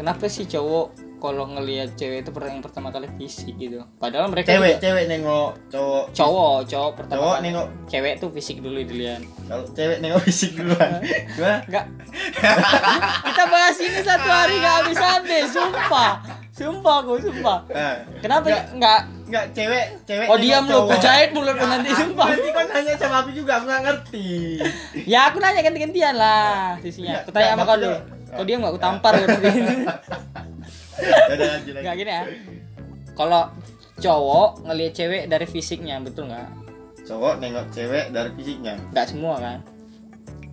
kenapa 0.00 0.28
sih 0.28 0.48
cowok 0.48 1.05
kalau 1.26 1.44
ngelihat 1.48 1.90
cewek 1.92 2.22
itu 2.22 2.30
yang 2.32 2.60
pertama 2.60 2.88
kali 2.88 3.10
fisik 3.14 3.54
gitu. 3.56 3.82
Padahal 3.96 4.26
mereka 4.26 4.48
Cewek, 4.48 4.76
juga- 4.76 4.82
cewek 4.82 5.04
nengok 5.06 5.50
cowok. 5.68 6.04
cowok 6.10 6.58
cowok 6.64 6.90
pertama 6.94 7.16
Cowok 7.16 7.32
kali- 7.32 7.44
nengok. 7.44 7.66
Cewek 7.86 8.14
tuh 8.16 8.30
fisik 8.30 8.56
dulu 8.58 8.78
dilihat 8.80 9.20
kalau 9.44 9.64
cewek 9.68 9.98
nengok 9.98 10.22
fisik 10.22 10.50
duluan. 10.54 10.90
Gimana? 11.28 11.58
enggak 11.66 11.84
kita 13.22 13.44
bahas 13.46 13.76
ini 13.78 13.98
satu 14.00 14.28
hari 14.28 14.54
nggak 14.56 14.74
habis 14.80 14.98
habis 14.98 15.46
sumpah. 15.48 16.12
Sumpah 16.48 16.94
aku 16.98 17.20
sumpah. 17.20 17.58
Nah, 17.68 17.94
kenapa 18.18 18.46
Enggak. 18.48 18.64
nggak? 18.72 19.00
Enggak, 19.26 19.44
cewek, 19.52 19.84
cewek. 20.06 20.26
oh 20.30 20.38
diam 20.38 20.64
lu 20.64 20.86
kejahit 20.88 21.30
mulut 21.30 21.52
lu 21.52 21.66
nanti 21.66 21.90
sumpah. 21.92 22.30
Nanti 22.30 22.48
kan 22.48 22.66
nanya 22.70 22.94
sama 22.94 23.16
aku 23.20 23.30
juga, 23.30 23.58
aku 23.58 23.66
nggak 23.66 23.82
ngerti. 23.82 24.30
ya 25.04 25.28
aku 25.28 25.36
nanya 25.36 25.60
ganti-gantian 25.60 26.14
lah 26.14 26.78
sisinya. 26.80 27.20
Aku 27.20 27.30
tanya 27.30 27.52
sama 27.52 27.64
kau 27.64 27.76
dulu. 27.76 27.98
kau 28.30 28.44
diam 28.44 28.58
nggak? 28.62 28.72
Aku 28.72 28.80
tampar 28.80 29.12
kau 29.18 29.36
nggak 30.96 31.96
gini 31.96 32.10
ya 32.10 32.22
kalau 33.12 33.48
cowok 33.96 34.64
ngelihat 34.64 34.92
cewek 34.94 35.22
dari 35.26 35.46
fisiknya 35.46 35.96
betul 35.98 36.26
nggak 36.26 36.48
Cowok 37.02 37.38
nengok 37.38 37.70
cewek 37.70 38.10
dari 38.10 38.34
fisiknya. 38.34 38.74
nggak 38.90 39.06
semua 39.06 39.38
kan 39.38 39.58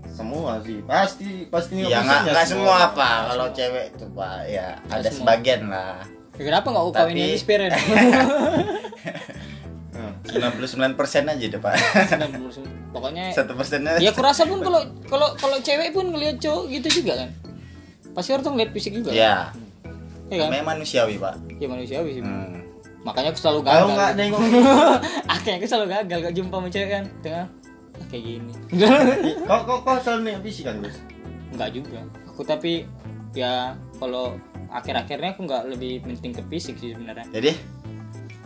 Semua 0.06 0.62
sih, 0.62 0.78
pasti 0.84 1.30
pasti 1.48 1.72
nengok 1.76 1.90
Ya 1.90 2.00
nggak 2.00 2.14
fisiknya 2.14 2.32
nggak 2.32 2.46
semua 2.48 2.76
apa 2.86 3.10
kalau 3.28 3.48
cewek 3.50 3.86
itu 3.90 4.06
pak 4.12 4.36
ya 4.46 4.68
ada 4.86 5.02
semua. 5.04 5.18
sebagian 5.26 5.62
lah. 5.68 5.98
Ya, 6.34 6.44
kenapa 6.46 6.68
nggak 6.68 6.84
kau 6.84 6.94
Tapi- 6.94 7.14
aja 7.16 7.36
spirit 7.36 7.72
Hmm. 9.94 10.10
99 10.26 10.58
persen 10.94 11.26
aja 11.28 11.38
deh 11.44 11.60
pak. 11.60 11.74
pokoknya 12.90 13.30
Satu 13.30 13.54
persennya. 13.54 13.98
ya 13.98 14.10
aku 14.10 14.22
rasa 14.22 14.42
pun 14.44 14.58
kalau 14.60 14.82
kalau 15.06 15.30
kalau 15.34 15.58
cewek 15.60 15.90
pun 15.90 16.06
ngelihat 16.08 16.38
cowok 16.38 16.64
gitu 16.72 17.02
juga 17.02 17.14
kan 17.16 17.30
pasti 18.12 18.30
orang 18.30 18.44
tuh 18.44 18.52
ngeliat 18.52 18.72
fisik 18.72 18.94
juga 18.94 19.10
Ya, 19.10 19.50
ya 20.34 20.40
kan 20.40 20.48
namanya 20.50 20.66
manusiawi 20.68 21.16
pak. 21.16 21.34
ya 21.54 21.68
manusiawi 21.68 22.10
sih 22.12 22.22
Hmm. 22.22 22.60
makanya 23.04 23.30
aku 23.30 23.40
selalu 23.40 23.60
Kalau 23.62 23.72
gagal 23.84 23.94
nggak 23.94 24.12
nengok 24.16 24.42
akhirnya 25.34 25.56
aku 25.56 25.68
selalu 25.68 25.88
gagal 25.92 26.18
gak 26.22 26.34
jumpa 26.34 26.56
sama 26.56 26.68
cewek 26.68 26.90
kan 26.90 27.04
tengah 27.20 27.46
ah, 27.94 28.06
kayak 28.08 28.24
gini 28.26 28.54
kau 29.44 29.60
kau 29.62 29.78
kau 29.80 29.98
selalu 30.00 30.20
nengok 30.24 30.42
fisik 30.44 30.64
kan, 30.66 30.76
Gus? 30.80 30.98
Enggak 31.52 31.70
juga. 31.72 32.00
Aku 32.26 32.42
tapi 32.42 32.90
ya 33.32 33.54
kalau 34.02 34.34
akhir-akhirnya 34.68 35.30
aku 35.32 35.42
nggak 35.44 35.64
lebih 35.70 36.02
penting 36.02 36.34
ke 36.34 36.42
fisik 36.48 36.76
sih 36.78 36.92
sebenarnya. 36.92 37.30
Jadi, 37.30 37.54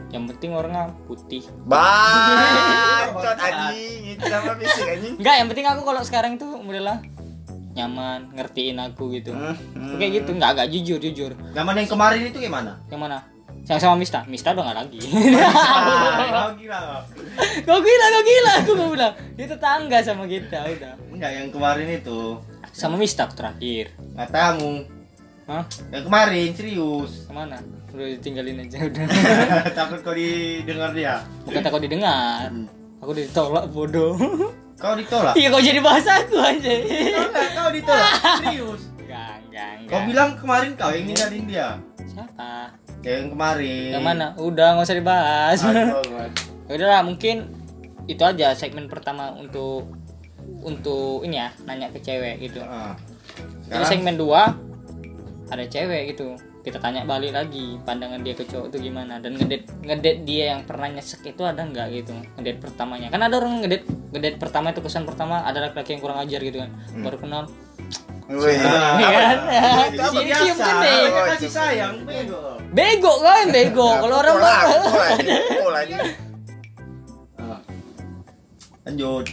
Yang 0.07 0.23
penting 0.31 0.51
orangnya 0.51 0.91
putih. 1.03 1.43
bacot 1.63 3.37
anjing 3.47 4.01
itu 4.09 4.23
sama 4.23 4.55
fisik 4.55 4.85
anjing. 4.89 5.13
Enggak, 5.15 5.35
yang 5.35 5.47
penting 5.47 5.65
aku 5.65 5.81
kalau 5.83 6.01
sekarang 6.01 6.33
tuh 6.35 6.51
udahlah 6.57 6.99
nyaman, 7.77 8.19
ngertiin 8.33 8.77
aku 8.81 9.13
gitu. 9.13 9.29
Hmm, 9.29 9.53
Aku 9.53 9.95
Kayak 9.95 10.11
gitu, 10.17 10.29
nggak 10.33 10.49
agak 10.51 10.67
jujur 10.73 10.97
jujur. 10.99 11.31
Zaman 11.53 11.73
yang 11.75 11.87
kemarin 11.87 12.21
itu 12.25 12.37
gimana? 12.37 12.81
Yang 12.89 13.01
mana? 13.01 13.17
Yang 13.67 13.79
sama 13.83 13.95
Mista, 13.95 14.19
Mista 14.25 14.49
udah 14.51 14.63
nggak 14.65 14.77
lagi. 14.79 14.99
Ah, 16.27 16.49
gila. 16.53 16.79
kau 17.67 17.79
gila, 17.79 18.05
kau 18.07 18.23
gila, 18.23 18.53
aku 18.57 18.71
nggak 18.73 18.89
bilang. 18.91 19.13
Dia 19.35 19.45
tetangga 19.47 19.97
sama 20.01 20.23
kita, 20.25 20.59
udah. 20.65 20.93
Enggak, 21.09 21.31
yang 21.33 21.47
kemarin 21.49 21.87
itu 21.93 22.19
Sama 22.71 22.95
Mista 22.95 23.25
aku 23.25 23.33
terakhir. 23.35 23.93
katamu. 24.13 24.85
Hah? 25.47 25.63
Yang 25.89 26.03
kemarin 26.05 26.47
serius. 26.53 27.11
Ke 27.23 27.33
mana? 27.33 27.57
Udah 27.95 28.07
ditinggalin 28.13 28.67
aja 28.67 28.77
udah. 28.83 29.05
Takut 29.79 29.99
kau 30.03 30.11
didengar 30.11 30.91
dia. 30.91 31.23
Bukan 31.47 31.61
takut 31.63 31.81
didengar. 31.81 32.51
Aku 32.99 33.15
udah 33.15 33.23
ditolak 33.23 33.65
bodoh. 33.71 34.13
Kau 34.77 34.93
ditolak. 34.93 35.33
Iya 35.33 35.47
kau 35.49 35.61
jadi 35.61 35.79
bahasa 35.81 36.21
aku 36.21 36.37
aja. 36.37 36.69
Kau 36.69 37.25
enggak, 37.33 37.49
kau 37.57 37.69
ditolak. 37.73 38.13
Serius. 38.45 38.81
Enggak, 39.01 39.33
enggak, 39.49 39.69
enggak. 39.81 39.89
Kau 39.89 39.99
bilang 40.05 40.29
kemarin 40.37 40.71
kau 40.77 40.91
yang 40.93 41.05
ninggalin 41.09 41.43
dia. 41.49 41.69
siapa? 42.05 42.49
Yang 43.01 43.25
kemarin. 43.33 43.89
Yang 43.97 44.05
mana? 44.05 44.25
Udah 44.37 44.67
nggak 44.77 44.85
usah 44.85 44.97
dibahas. 44.97 45.57
Aduh, 45.65 46.01
Ya 46.67 46.75
Udahlah, 46.75 47.01
mungkin 47.01 47.47
itu 48.05 48.21
aja 48.21 48.51
segmen 48.53 48.85
pertama 48.91 49.31
untuk 49.33 49.87
untuk 50.61 51.23
ini 51.23 51.39
ya 51.39 51.49
nanya 51.63 51.89
ke 51.91 51.99
cewek 51.99 52.39
gitu. 52.43 52.59
Jadi 52.59 53.67
Sekarang 53.67 53.87
segmen 53.87 54.15
2 54.19 55.51
ada 55.51 55.63
cewek 55.63 56.15
gitu. 56.15 56.35
Kita 56.67 56.83
tanya 56.83 57.07
balik 57.07 57.31
lagi 57.31 57.79
pandangan 57.87 58.19
dia 58.27 58.35
ke 58.35 58.43
cowok 58.43 58.75
itu 58.75 58.91
gimana? 58.91 59.23
Dan 59.23 59.39
ngedet 59.39 59.71
ngedet 59.87 60.27
dia 60.27 60.51
yang 60.51 60.67
pernah 60.67 60.91
nyesek 60.91 61.23
itu 61.23 61.39
ada 61.47 61.63
nggak 61.63 61.87
gitu? 61.95 62.11
Ngedet 62.35 62.59
pertamanya. 62.59 63.07
Kan 63.07 63.23
ada 63.23 63.39
orang 63.39 63.63
ngedet 63.63 63.87
ngedet 64.11 64.35
pertama 64.35 64.75
itu 64.75 64.83
kesan 64.83 65.07
pertama 65.07 65.47
ada 65.47 65.63
laki-laki 65.63 65.95
yang 65.95 66.03
kurang 66.03 66.19
ajar 66.19 66.43
gitu 66.43 66.59
kan. 66.59 66.75
Baru 66.99 67.23
kenal 67.23 67.47
Wih. 68.27 68.59
Iya 68.59 69.07
kan? 69.15 69.37
Cium- 70.11 70.59
kasih 71.31 71.47
sayang, 71.47 72.03
bego. 72.03 72.59
bego 72.75 73.13
kan? 73.23 73.47
Bego. 73.47 73.87
Kalau 74.03 74.15
orang 74.19 74.35
aja. 75.79 75.97
Ah. 77.39 77.59
Lanjut. 78.83 79.25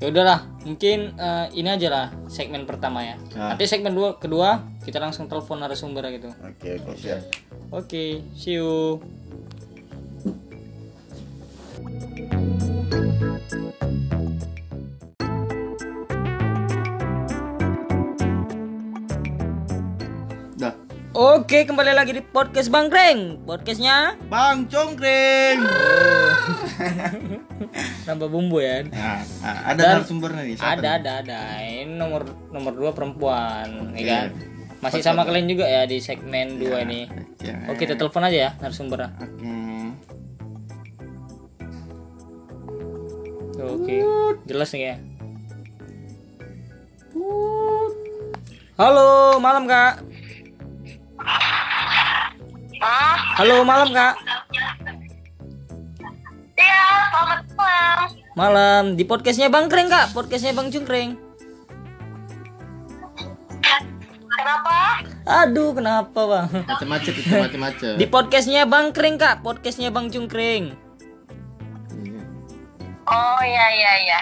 ya 0.00 0.08
udahlah 0.08 0.40
mungkin 0.64 1.12
eh, 1.12 1.46
ini 1.52 1.68
aja 1.68 1.88
lah 1.92 2.06
segmen 2.24 2.64
pertama 2.64 3.04
ya. 3.04 3.16
Nah. 3.36 3.52
nanti 3.52 3.68
segmen 3.68 3.92
dua 3.92 4.16
kedua 4.16 4.64
kita 4.90 4.98
langsung 4.98 5.30
telepon 5.30 5.62
narasumber 5.62 6.02
gitu 6.10 6.34
Oke, 6.42 6.82
oke, 6.82 6.98
siap. 6.98 7.22
oke 7.70 8.04
see 8.34 8.58
you 8.58 8.98
Dah. 20.56 20.74
Oke, 21.10 21.64
kembali 21.64 21.92
lagi 21.92 22.12
di 22.12 22.22
podcast 22.22 22.68
Bang 22.68 22.90
Greng. 22.90 23.40
Podcastnya 23.42 24.14
Bang 24.28 24.66
Congkring. 24.66 25.58
tambah 28.04 28.28
bumbu 28.32 28.58
ya. 28.58 28.84
Nah, 28.86 29.22
ah, 29.40 29.58
ada 29.70 29.80
Dan- 29.80 29.94
narasumbernya 30.02 30.42
nih. 30.44 30.56
Ada, 30.58 30.66
nih? 30.76 30.90
ada, 30.98 31.10
ada. 31.22 31.38
Ini 31.62 31.94
nomor 31.94 32.22
nomor 32.50 32.72
dua 32.74 32.90
perempuan, 32.92 33.90
Oke. 33.90 34.02
ya 34.02 34.26
kan? 34.26 34.49
Masih 34.80 35.04
sama 35.04 35.28
kalian 35.28 35.44
juga 35.44 35.68
ya 35.68 35.84
di 35.84 36.00
segmen 36.00 36.56
dua 36.56 36.88
ini. 36.88 37.04
Oke. 37.04 37.52
Oke, 37.68 37.84
kita 37.84 38.00
telepon 38.00 38.24
aja 38.24 38.48
ya 38.48 38.50
narasumbernya. 38.64 39.12
Oke. 39.20 39.52
Oke, 43.60 43.96
jelas 44.48 44.72
nih 44.72 44.82
ya. 44.88 44.96
Halo, 48.80 49.36
malam 49.36 49.68
kak. 49.68 50.00
Halo, 53.36 53.60
malam 53.68 53.92
kak. 53.92 54.16
Iya, 56.56 56.84
selamat 57.12 57.40
malam. 57.52 58.06
Malam 58.32 58.84
di 58.96 59.04
podcastnya 59.04 59.52
Bang 59.52 59.68
Kreng 59.68 59.92
kak, 59.92 60.16
podcastnya 60.16 60.56
Bang 60.56 60.72
Cungkreng. 60.72 61.29
Kenapa? 64.40 65.04
Aduh, 65.44 65.76
kenapa 65.76 66.20
bang? 66.24 66.48
Macam-macam 66.64 67.12
itu 67.12 67.28
macam-macam. 67.28 67.92
Di 68.00 68.06
podcastnya 68.08 68.62
Bang 68.64 68.88
Kreng 68.96 69.20
kak, 69.20 69.44
podcastnya 69.44 69.92
Bang 69.92 70.08
Cungkreng. 70.08 70.72
Oh 73.04 73.40
iya 73.44 73.66
iya 73.76 73.92
iya. 74.00 74.20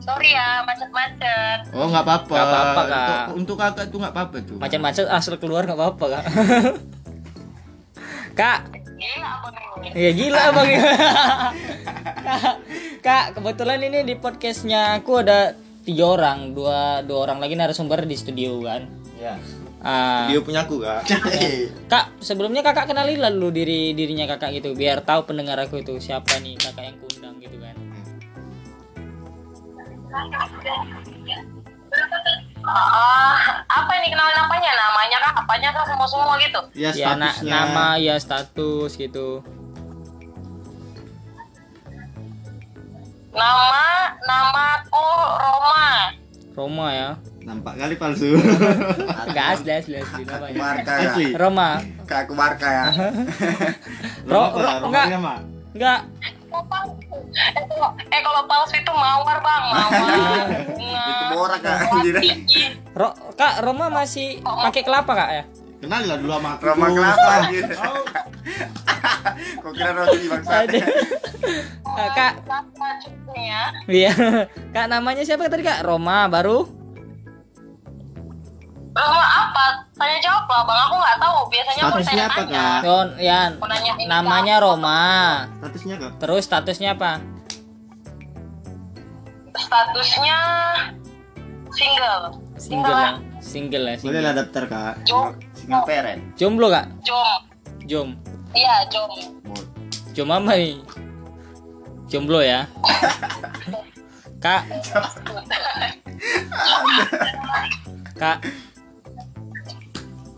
Sorry 0.00 0.32
ya, 0.32 0.64
macet-macet. 0.64 1.68
Oh 1.76 1.90
nggak 1.90 2.04
apa-apa. 2.06 2.32
Nggak 2.32 2.48
apa-apa, 2.48 2.82
Kak. 2.86 3.04
Untuk, 3.04 3.36
untuk 3.36 3.56
kakak 3.60 3.84
itu 3.90 3.96
nggak 4.00 4.14
apa-apa 4.14 4.36
tuh. 4.40 4.56
Macam-macam 4.56 5.04
asal 5.12 5.34
keluar 5.36 5.62
nggak 5.68 5.78
apa-apa 5.78 6.04
kak. 6.08 6.24
kak, 8.40 8.60
Gila 8.96 9.28
abang 9.28 9.54
ini. 9.84 9.88
ya 9.92 10.10
gila 10.16 10.42
bang. 10.56 10.68
kak, 13.06 13.24
kebetulan 13.36 13.80
ini 13.84 13.98
di 14.08 14.14
podcastnya 14.16 14.96
aku 14.96 15.20
ada 15.20 15.52
tiga 15.84 16.16
orang, 16.16 16.56
dua 16.56 17.04
dua 17.04 17.28
orang 17.28 17.36
lagi 17.42 17.52
narasumber 17.52 18.08
di 18.08 18.16
studio 18.16 18.64
kan. 18.64 18.88
Ya. 19.16 19.34
Ah, 19.80 20.26
Dia 20.26 20.40
punya 20.40 20.60
aku 20.62 20.76
kak. 20.78 21.08
kak, 21.92 22.04
sebelumnya 22.18 22.60
kakak 22.60 22.84
kenali 22.86 23.16
lah 23.16 23.30
dulu 23.30 23.48
diri 23.50 23.92
dirinya 23.92 24.26
kakak 24.26 24.52
gitu, 24.54 24.72
biar 24.72 25.00
tahu 25.00 25.24
pendengar 25.24 25.56
aku 25.58 25.80
itu 25.80 25.96
siapa 25.96 26.36
nih 26.38 26.54
kakak 26.54 26.84
yang 26.84 26.96
kundang 26.98 27.34
gitu 27.38 27.56
kan. 27.56 27.76
Ah, 32.62 33.36
apa 33.64 33.92
ini 33.94 34.10
kenalin 34.10 34.38
apanya? 34.38 34.70
Namanya 34.74 35.18
kah? 35.22 35.32
Apanya 35.38 35.68
kah? 35.70 35.84
Semua 35.86 36.06
semua 36.06 36.34
gitu. 36.36 36.60
Ya 36.74 36.90
ya 36.90 37.14
na- 37.14 37.30
statusnya. 37.30 37.50
nama 37.52 37.86
ya 37.96 38.14
status 38.18 38.90
gitu 38.94 39.40
Nama 43.30 43.84
namaku 44.18 45.06
Roma. 45.36 45.88
Roma 46.52 46.86
ya 46.90 47.10
Nampak 47.46 47.78
kali 47.78 47.94
palsu. 47.94 48.34
enggak 49.30 49.46
asli 49.54 49.70
asli 49.70 49.94
asli 50.02 50.22
namanya 50.26 50.82
ya. 50.82 51.14
Asli. 51.14 51.26
Roma 51.38 51.78
Kak 52.02 52.26
aku 52.26 52.34
marka 52.34 52.66
ya. 52.66 52.84
Ro, 54.30 54.50
ro, 54.58 54.90
enggak 54.90 55.06
enggak. 55.70 56.00
Eh 57.36 57.62
kalau, 57.70 57.90
eh 58.10 58.20
kalau 58.24 58.42
palsu 58.50 58.74
itu 58.74 58.90
mawar 58.90 59.38
bang, 59.38 59.64
mawar. 59.70 60.46
Itu 60.74 61.24
borak 61.38 61.60
kak. 61.62 61.78
Ro 62.98 63.08
kak 63.38 63.54
Roma 63.62 63.94
masih 63.94 64.42
pakai 64.42 64.82
kelapa 64.82 65.12
kak 65.14 65.30
ya 65.30 65.44
Kenal 65.76 66.02
lah 66.08 66.16
dulu 66.18 66.32
sama 66.34 66.50
aku. 66.58 66.62
Roma 66.66 66.86
kelapa 66.90 67.30
anjir. 67.46 67.64
Kok 69.62 69.72
kira 69.76 69.90
roti 69.92 70.26
bangsa? 70.26 70.50
Kak 70.50 70.66
ya. 73.36 73.60
iya 73.86 74.12
kak 74.74 74.86
namanya 74.90 75.22
siapa 75.22 75.46
tadi 75.46 75.62
kak 75.62 75.86
Roma 75.86 76.26
baru 76.26 76.85
Rumah 78.96 79.12
apa? 79.38 79.64
Tanya 79.92 80.18
jawab 80.18 80.44
lah 80.46 80.62
bang, 80.62 80.78
aku 80.82 80.94
nggak 80.96 81.16
tahu. 81.18 81.38
Biasanya 81.46 81.82
aku 81.82 81.88
Statusnya 81.94 82.24
apa 82.24 82.34
tanya-tanya. 82.34 82.64
kak? 82.72 82.80
Yon 82.82 83.06
nanyain 83.62 84.06
namanya 84.06 84.54
Roma 84.58 85.02
Statusnya 85.54 85.94
kak? 85.96 86.10
terus 86.16 86.42
statusnya 86.42 86.90
apa 86.92 87.10
Statusnya 89.54 90.38
single. 91.70 92.24
single 92.56 92.92
ya 92.94 93.10
single 93.40 93.84
ya 93.84 93.94
Boleh 93.94 94.00
single. 94.00 94.22
lah 94.22 94.32
daftar 94.34 94.64
kak. 94.66 94.94
Jom. 95.04 95.28
Single 95.52 95.84
parent. 95.84 96.20
jomblo 96.34 96.66
kak 96.68 96.86
Jom. 97.02 97.38
jom 97.86 98.08
Iya, 98.52 98.74
jom. 98.88 99.10
jom 100.12 100.28
apa 100.30 100.52
nih 100.54 100.80
jomblo 102.06 102.40
ya 102.40 102.64
kak 104.44 104.62
kak 108.14 108.38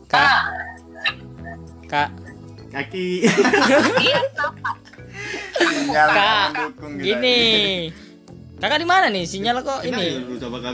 kak 0.09 0.41
kak 1.87 2.09
Kaki. 2.69 3.25
Sinyal 5.57 6.09
kak 6.13 6.47
mendukung 6.53 6.93
gini 7.01 7.41
kakak 8.61 8.79
di 8.83 8.87
mana 8.87 9.09
nih 9.09 9.25
sinyal 9.25 9.65
kok 9.65 9.81
ini. 9.89 10.21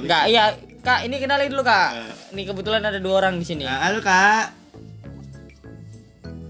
Enggak, 0.03 0.27
iya 0.27 0.59
kak 0.83 1.07
ini 1.07 1.23
kenalin 1.23 1.55
dulu 1.55 1.63
kak 1.63 1.95
ini 2.35 2.43
kebetulan 2.43 2.83
ada 2.83 2.99
dua 2.99 3.23
orang 3.23 3.39
di 3.39 3.47
sini 3.47 3.63
Ah, 3.63 3.87
halo 3.89 4.03
kak. 4.03 4.51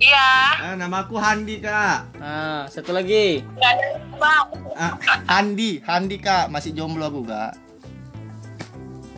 Iya. 0.00 0.31
Ah, 0.64 0.75
nama 0.81 1.05
aku 1.05 1.21
Handi 1.21 1.61
kak. 1.61 2.12
nah 2.19 2.64
satu 2.67 2.97
lagi 2.97 3.45
bang. 4.17 4.47
Ah, 4.75 4.97
Handi, 5.29 5.81
Handi 5.85 6.17
kak. 6.19 6.49
Masih 6.49 6.73
jomblo 6.73 7.05
aku 7.09 7.21
kak. 7.25 7.53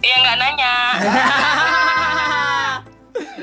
Iya 0.02 0.16
nggak 0.20 0.37
nanya. 0.42 0.75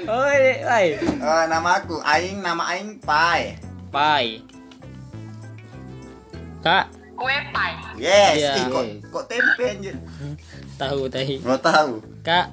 Oi, 0.03 0.43
oi. 0.59 0.87
Eh, 0.99 1.43
nama 1.47 1.79
aku 1.79 2.03
Aing, 2.03 2.43
nama 2.43 2.75
Aing 2.75 2.99
Pai. 2.99 3.55
Pai. 3.87 4.43
Kak, 6.59 6.91
Kue 7.13 7.35
pai. 7.55 7.71
Yes, 7.95 8.35
Iya. 8.35 8.51
Ih, 8.57 8.65
kok, 8.67 8.83
kok 9.07 9.25
tempe 9.31 9.63
anjir. 9.63 9.95
tahu 10.75 11.07
tahi. 11.07 11.39
Nggak 11.39 11.61
tahu. 11.61 11.93
Kak, 12.19 12.47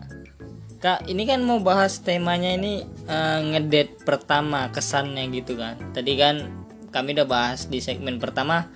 Kak, 0.78 1.10
ini 1.10 1.26
kan 1.26 1.42
mau 1.42 1.58
bahas 1.58 1.98
temanya 1.98 2.54
ini 2.54 2.86
eh, 3.06 3.40
ngedate 3.42 3.98
pertama 4.02 4.70
kesannya 4.70 5.26
gitu 5.34 5.58
kan. 5.58 5.74
Tadi 5.90 6.12
kan 6.14 6.46
kami 6.94 7.18
udah 7.18 7.26
bahas 7.26 7.66
di 7.66 7.82
segmen 7.82 8.22
pertama, 8.22 8.70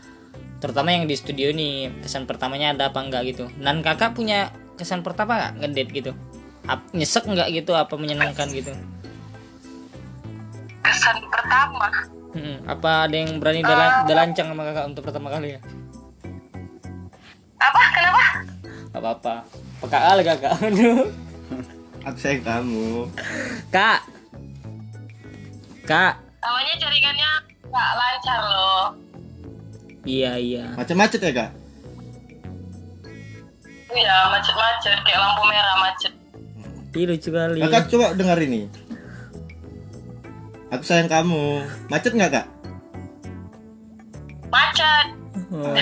terutama 0.59 0.91
yang 0.91 1.07
di 1.07 1.15
studio 1.15 1.55
nih 1.55 1.95
kesan 2.03 2.27
pertamanya 2.27 2.75
ada 2.75 2.91
apa 2.91 2.99
enggak 2.99 3.23
gitu. 3.31 3.47
Nan 3.59 3.87
kakak 3.87 4.19
punya 4.19 4.51
kesan 4.75 5.07
pertama 5.07 5.39
nggak 5.39 5.53
ngedate 5.63 5.91
gitu? 5.95 6.13
Ap- 6.65 6.91
nyesek 6.97 7.25
nggak 7.29 7.49
gitu? 7.53 7.73
Apa 7.77 7.95
menyenangkan 7.97 8.49
gitu? 8.51 8.73
Kesan 10.81 11.17
pertama. 11.29 11.89
Hmm, 12.35 12.59
apa 12.67 13.07
ada 13.07 13.15
yang 13.15 13.39
berani 13.39 13.63
dalan 13.63 14.11
dalancang 14.11 14.51
sama 14.51 14.63
kakak 14.67 14.87
untuk 14.91 15.03
pertama 15.07 15.29
kali 15.31 15.55
ya? 15.55 15.61
Apa? 17.63 17.81
Kenapa? 17.95 18.25
Gak 18.91 19.01
apa-apa. 19.01 19.35
Peka 19.85 19.99
kali 19.99 20.23
kakak. 20.27 20.53
Aduh. 20.59 21.07
Aku 22.11 22.19
sayang 22.21 22.45
kamu. 22.45 23.09
Kak. 23.73 24.05
Kak. 25.89 26.21
Namanya 26.45 26.75
jaringannya 26.77 27.31
nggak 27.65 27.91
lancar 27.97 28.41
loh. 28.45 28.87
Iya 30.05 30.37
iya. 30.37 30.65
Macet-macet 30.77 31.21
ya 31.25 31.33
kak? 31.33 31.51
Iya, 33.89 34.17
macet-macet 34.29 35.01
kayak 35.01 35.17
lampu 35.17 35.43
merah 35.49 35.77
macet. 35.81 36.13
Ih 36.95 37.07
lucu 37.11 37.29
kali. 37.35 37.59
Kakak 37.59 37.91
coba 37.91 38.07
dengar 38.15 38.39
ini. 38.39 38.71
Aku 40.71 40.83
sayang 40.87 41.11
kamu. 41.11 41.67
Macet 41.91 42.15
nggak 42.15 42.31
kak? 42.31 42.47
Macet. 44.47 45.07
Oh. 45.51 45.75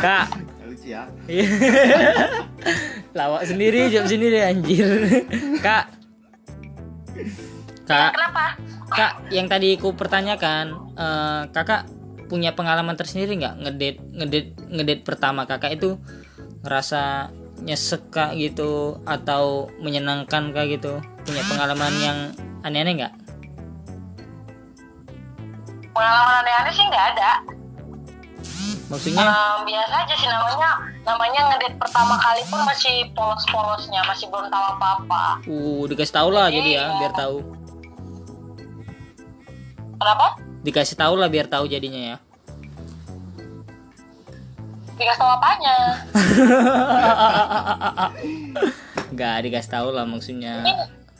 Kak. 0.00 0.26
Lucu 0.64 0.88
ya. 0.88 1.04
Iya. 1.28 1.48
Lawak 3.18 3.44
sendiri, 3.44 3.92
jawab 3.92 4.08
sendiri 4.08 4.40
anjir. 4.40 4.88
Kak. 5.66 5.92
Kak, 7.88 8.12
Kenapa? 8.12 8.46
Kak, 8.88 9.12
yang 9.32 9.48
tadi 9.48 9.80
ku 9.80 9.96
pertanyakan, 9.96 10.92
eh, 10.96 11.42
Kakak 11.52 11.88
punya 12.28 12.52
pengalaman 12.52 12.94
tersendiri 12.94 13.40
nggak 13.40 13.54
ngedate 13.64 14.00
ngedate 14.12 14.50
ngedate 14.68 15.02
pertama 15.02 15.48
Kakak 15.48 15.80
itu 15.80 15.96
ngerasa 16.60 17.32
nyesek 17.62 18.10
kak 18.14 18.38
gitu 18.38 19.02
atau 19.04 19.68
menyenangkan 19.82 20.54
kak 20.54 20.66
gitu? 20.70 21.02
Punya 21.26 21.42
pengalaman 21.50 21.94
yang 22.00 22.18
aneh-aneh 22.62 23.04
nggak? 23.04 23.14
Pengalaman 25.92 26.34
aneh-aneh 26.46 26.72
sih 26.72 26.84
nggak 26.86 27.06
ada. 27.16 27.30
Maksudnya? 28.88 29.20
Eh, 29.20 29.56
biasa 29.68 29.94
aja 30.00 30.14
sih 30.16 30.28
namanya. 30.28 30.70
Namanya 31.04 31.40
ngedate 31.52 31.76
pertama 31.76 32.16
kali 32.16 32.42
pun 32.48 32.60
masih 32.64 32.96
polos-polosnya, 33.12 34.00
masih 34.08 34.28
belum 34.32 34.48
tahu 34.48 34.64
apa-apa. 34.76 35.44
Uh, 35.44 35.84
dikasih 35.88 36.14
tahu 36.16 36.28
lah 36.32 36.48
jadi 36.48 36.70
ya, 36.80 36.84
biar 36.96 37.12
tahu. 37.12 37.44
Kenapa? 39.98 40.26
Dikasih 40.64 40.96
tahu 40.96 41.14
lah 41.20 41.28
biar 41.28 41.46
tahu 41.50 41.64
jadinya 41.68 42.14
ya. 42.14 42.16
Dikasih 44.98 45.20
tahu 45.22 45.30
apanya? 45.30 45.76
Nggak 49.14 49.36
dikasih 49.46 49.70
tahu 49.70 49.88
lah 49.94 50.04
maksudnya. 50.04 50.58
Ini, 50.62 50.72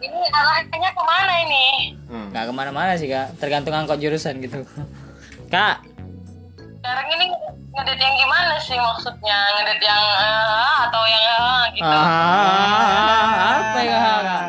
ini 0.03 0.21
arahnya 0.35 0.91
ke 0.91 1.03
mana 1.03 1.33
ini? 1.47 1.67
Hmm. 2.11 2.27
Nggak 2.35 2.45
ke 2.51 2.53
mana-mana 2.53 2.99
sih 2.99 3.07
kak, 3.07 3.39
tergantung 3.39 3.75
angkot 3.75 4.03
jurusan 4.03 4.43
gitu. 4.43 4.67
Kak, 5.49 5.81
Sekarang 6.85 7.09
ini 7.09 7.33
ngedate 7.73 8.05
yang 8.05 8.17
gimana 8.21 8.61
sih 8.61 8.77
maksudnya? 8.77 9.49
Ngedate 9.57 9.81
yang 9.81 10.05
eh, 10.21 10.77
atau 10.85 11.03
yang 11.09 11.25
eh, 11.25 11.63
gitu? 11.73 11.89
ah, 11.89 13.57
apa 13.57 13.81
ya 13.81 13.97
kak? 14.21 14.43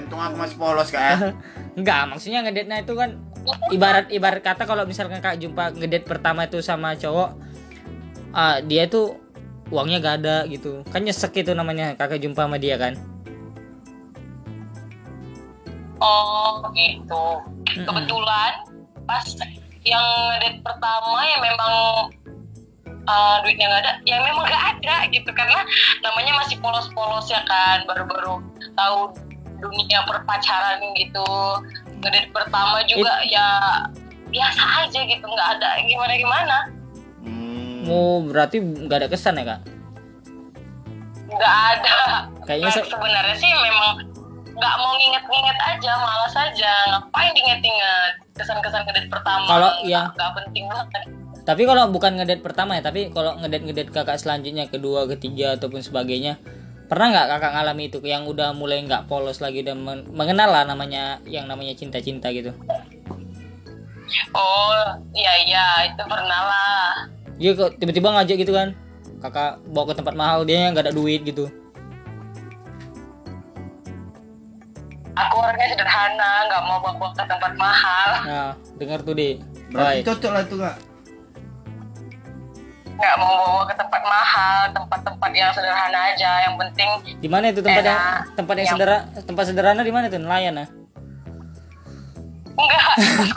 Untung 0.00 0.16
aku 0.16 0.40
masih 0.40 0.56
polos 0.56 0.88
kak 0.88 1.04
ya. 1.04 1.16
Enggak, 1.78 2.08
maksudnya 2.08 2.40
ngedate-nya 2.40 2.88
itu 2.88 2.96
kan 2.96 3.20
ibarat 3.68 4.08
ibarat 4.08 4.40
kata 4.40 4.64
kalau 4.64 4.88
misalkan 4.88 5.20
kak 5.20 5.36
jumpa 5.36 5.76
ngedate 5.76 6.08
pertama 6.08 6.48
itu 6.48 6.56
sama 6.64 6.96
cowok, 6.96 7.36
ah, 8.36 8.60
dia 8.60 8.84
itu 8.84 9.16
uangnya 9.72 9.98
gak 9.98 10.16
ada 10.22 10.36
gitu. 10.46 10.84
Kan 10.92 11.02
nyesek 11.02 11.42
itu 11.42 11.56
namanya 11.56 11.96
kakak 11.96 12.20
jumpa 12.20 12.44
sama 12.44 12.60
dia 12.60 12.76
kan. 12.76 12.94
Oh 15.98 16.60
gitu. 16.76 17.24
Kebetulan 17.64 18.52
pas 19.08 19.24
yang 19.86 20.06
ngedate 20.36 20.60
pertama 20.60 21.18
ya 21.24 21.38
memang 21.40 21.74
uh, 23.06 23.36
duitnya 23.46 23.70
nggak 23.70 23.82
ada, 23.86 23.92
ya 24.02 24.18
memang 24.18 24.44
nggak 24.44 24.64
ada 24.76 25.06
gitu 25.14 25.30
karena 25.30 25.62
namanya 26.02 26.42
masih 26.42 26.58
polos-polos 26.58 27.30
ya 27.30 27.40
kan, 27.46 27.86
baru-baru 27.86 28.42
tahu 28.74 29.14
dunia 29.62 30.02
perpacaran 30.04 30.82
gitu. 30.98 31.26
Ngedate 32.02 32.28
pertama 32.34 32.82
juga 32.90 33.14
ya 33.30 33.46
biasa 34.28 34.62
aja 34.84 35.00
gitu, 35.00 35.24
nggak 35.24 35.48
ada 35.58 35.80
gimana-gimana. 35.86 36.58
Hmm. 36.66 36.75
Oh, 37.86 38.22
berarti 38.26 38.58
nggak 38.60 38.98
ada 39.06 39.08
kesan 39.08 39.38
ya 39.38 39.44
kak? 39.46 39.60
Nggak 41.26 41.54
ada. 41.74 41.96
Kayaknya 42.46 42.68
Nah, 42.70 42.74
se- 42.74 42.90
sebenarnya 42.90 43.36
sih 43.38 43.50
memang 43.50 43.90
nggak 44.56 44.74
mau 44.80 44.92
nginget-nginget 44.96 45.58
aja, 45.60 45.92
malas 46.00 46.34
aja. 46.34 46.72
Ngapain 46.90 47.32
diinget-inget 47.36 48.12
kesan-kesan 48.34 48.82
ngedate 48.88 49.08
pertama? 49.12 49.44
Kalau 49.46 49.70
iya. 49.84 50.10
nggak 50.14 50.32
penting 50.42 50.64
banget. 50.70 51.04
Tapi 51.46 51.62
kalau 51.62 51.86
bukan 51.94 52.18
ngedate 52.18 52.42
pertama 52.42 52.74
ya, 52.74 52.82
tapi 52.82 53.14
kalau 53.14 53.38
ngedate 53.38 53.90
kakak 53.94 54.18
selanjutnya 54.18 54.66
kedua, 54.66 55.06
ketiga 55.06 55.54
ataupun 55.54 55.78
sebagainya, 55.78 56.42
pernah 56.90 57.14
nggak 57.14 57.28
kakak 57.38 57.52
ngalami 57.54 57.82
itu 57.86 57.98
yang 58.02 58.26
udah 58.26 58.50
mulai 58.50 58.82
nggak 58.82 59.06
polos 59.06 59.38
lagi 59.38 59.62
udah 59.62 59.76
men- 59.78 60.06
mengenal 60.10 60.50
lah 60.50 60.62
namanya 60.66 61.22
yang 61.22 61.46
namanya 61.46 61.78
cinta-cinta 61.78 62.34
gitu? 62.34 62.50
Oh, 64.34 64.86
iya 65.14 65.32
iya, 65.46 65.66
itu 65.90 66.02
pernah 66.06 66.40
lah. 66.46 66.90
Dia 67.36 67.52
kok 67.52 67.76
tiba-tiba 67.76 68.08
ngajak 68.16 68.36
gitu 68.40 68.52
kan, 68.56 68.72
kakak 69.20 69.60
bawa 69.68 69.92
ke 69.92 69.94
tempat 70.00 70.14
mahal 70.16 70.38
dia 70.48 70.72
nggak 70.72 70.88
ada 70.88 70.94
duit 70.96 71.20
gitu. 71.24 71.52
Aku 75.16 75.34
orangnya 75.40 75.72
sederhana, 75.72 76.32
nggak 76.48 76.62
mau 76.68 76.76
bawa 76.80 77.08
ke 77.16 77.24
tempat 77.24 77.52
mahal. 77.56 78.10
Nah, 78.28 78.50
dengar 78.76 79.00
tuh 79.00 79.16
deh. 79.16 79.40
Berarti 79.72 80.00
Bye. 80.00 80.04
cocok 80.04 80.30
lah 80.32 80.42
itu 80.44 80.56
kak. 80.60 80.76
nggak 82.96 83.16
mau 83.20 83.28
bawa 83.36 83.62
ke 83.68 83.76
tempat 83.76 84.02
mahal 84.08 84.72
tempat-tempat 84.72 85.30
yang 85.36 85.52
sederhana 85.52 86.16
aja 86.16 86.48
yang 86.48 86.56
penting 86.56 86.88
Di 87.20 87.28
mana 87.28 87.52
itu 87.52 87.60
tempat 87.60 87.84
yang 87.84 88.00
tempat 88.32 88.54
yang 88.56 88.64
Yang- 88.64 88.72
sederhana 88.72 89.04
tempat 89.20 89.44
sederhana 89.52 89.82
di 89.84 89.92
mana 89.92 90.06
tuh? 90.08 90.16
Nelayan 90.16 90.64
ah. 90.64 90.68
enggak 92.56 92.80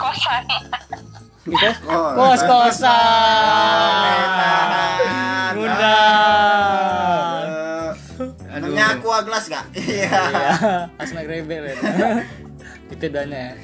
kosan 0.16 0.42
Gitu? 1.50 1.70
Oh. 1.90 2.14
Kos 2.14 2.42
kosan. 2.42 2.90
Bunda. 5.52 5.98
Namanya 8.50 8.86
aqua 8.94 9.18
gelas 9.22 9.44
gak? 9.46 9.64
Iya. 9.76 10.10
Iya, 10.10 10.50
asnak 10.96 11.26
rebel 11.26 11.64
ya. 11.70 11.74
Itu 12.88 13.06
dana. 13.08 13.54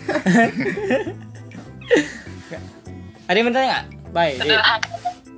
Ada 3.25 3.37
yang 3.37 3.47
bertanya 3.47 3.67
nggak? 3.69 3.85
Baik. 4.09 4.37
sederhana 4.39 4.87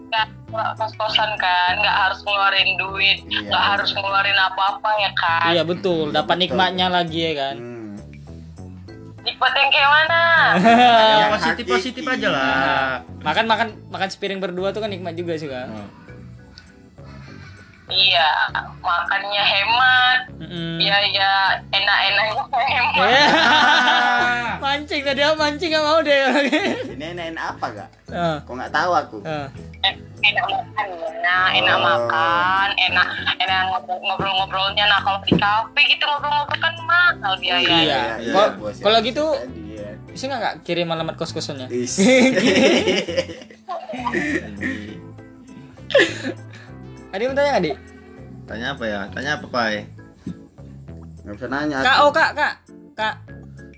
nggak 0.08 0.26
nggak 0.48 0.70
kos 0.74 0.92
kosan 0.96 1.30
kan 1.37 1.76
nggak 1.76 1.96
harus 1.98 2.20
ngeluarin 2.22 2.70
duit 2.76 3.18
Iya. 3.26 3.44
nggak 3.44 3.64
harus 3.66 3.90
ngeluarin 3.92 4.38
apa-apa 4.38 4.90
ya 4.96 5.11
kan 5.12 5.40
Iya 5.50 5.62
betul, 5.62 6.08
dapat 6.11 6.37
nikmatnya 6.38 6.88
lagi 6.88 7.20
ya 7.20 7.32
kan. 7.34 7.56
Hmm. 7.58 7.77
Tipe 9.28 9.44
yang 9.44 9.68
kayak 9.68 9.90
mana? 9.92 10.22
Yang 11.20 11.30
positif 11.36 11.64
positif 11.68 12.04
aja 12.08 12.28
lah. 12.32 13.04
Makan 13.20 13.44
makan 13.44 13.68
makan 13.92 14.08
sepiring 14.08 14.40
berdua 14.40 14.72
tuh 14.72 14.80
kan 14.80 14.88
nikmat 14.88 15.12
juga 15.12 15.36
sih 15.36 15.52
kan. 15.52 15.68
Iya 17.88 18.29
makannya 18.79 19.40
hemat 19.40 20.18
Mm-mm. 20.38 20.77
iya 20.77 20.96
iya 21.05 21.33
enak-enaknya 21.68 22.42
hemat 22.70 23.01
Eh, 23.01 23.24
mancing 24.61 25.01
tadi 25.03 25.20
aku 25.20 25.35
mancing 25.37 25.68
gak 25.68 25.81
mau 25.81 25.98
deh. 25.98 26.18
Ini 26.90 27.05
enak 27.33 27.44
apa 27.55 27.64
gak? 27.72 27.88
Ah, 28.09 28.37
Kok 28.40 28.53
nggak 28.53 28.70
tahu 28.70 28.90
aku? 28.92 29.16
ah. 29.22 29.46
enak 30.18 30.44
makannya 30.44 31.37
enak 31.55 31.72
Oh. 31.72 31.81
makan 31.81 32.68
enak 32.77 33.07
enak 33.38 33.59
ngobrol- 33.68 34.03
ngobrol-ngobrolnya 34.03 34.85
nah 34.85 34.98
kalau 34.98 35.16
di 35.22 35.31
kafe 35.33 35.81
gitu 35.87 36.03
ngobrol-ngobrol 36.03 36.59
kan 36.59 36.74
mahal 36.83 37.33
biayanya 37.38 37.79
Iya. 37.79 38.01
iya, 38.18 38.29
Kalau- 38.29 38.53
bos, 38.59 38.72
ya. 38.72 38.83
kalau 38.83 38.98
gitu 39.01 39.24
Tadi, 39.31 39.61
ya. 39.72 39.88
bisa 40.09 40.24
nggak 40.27 40.42
Kak, 40.42 40.55
kirim 40.62 40.88
alamat 40.88 41.14
kos 41.14 41.31
kosannya? 47.09 47.14
Is. 47.14 47.14
Ada 47.14 47.21
yang 47.21 47.33
bertanya 47.33 47.51
nggak 47.51 47.64
di? 47.64 47.73
tanya 48.49 48.66
apa 48.73 48.85
ya 48.85 49.01
tanya 49.12 49.31
apa 49.37 49.47
pai 49.47 49.85
Nggak 51.21 51.35
bisa 51.37 51.47
nanya. 51.47 51.77
Kak, 51.79 51.92
aku. 51.92 52.01
oh 52.01 52.11
kak, 52.11 52.31
kak, 52.33 52.55
kak. 52.94 53.14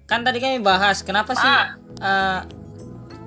Kan 0.06 0.22
tadi 0.22 0.38
kami 0.38 0.62
bahas 0.62 1.02
kenapa 1.02 1.34
sih 1.34 1.42
Ah. 1.42 1.74
eh, 1.98 2.40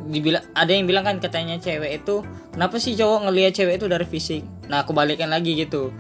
dibilang 0.06 0.44
ada 0.52 0.72
yang 0.72 0.84
bilang 0.84 1.04
kan 1.04 1.20
katanya 1.20 1.56
cewek 1.56 2.00
itu 2.00 2.24
kenapa 2.50 2.80
sih 2.80 2.96
cowok 2.96 3.28
ngelihat 3.28 3.52
cewek 3.54 3.76
itu 3.76 3.88
dari 3.88 4.04
fisik? 4.04 4.44
Nah 4.68 4.84
aku 4.84 4.96
balikkan 4.96 5.28
lagi 5.28 5.52
gitu. 5.54 5.92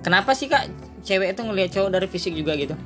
Kenapa 0.00 0.32
sih 0.32 0.48
kak 0.48 0.68
cewek 1.00 1.32
itu 1.32 1.40
ngelihat 1.40 1.70
cowok 1.72 1.90
dari 1.90 2.06
fisik 2.08 2.36
juga 2.36 2.52
gitu? 2.56 2.76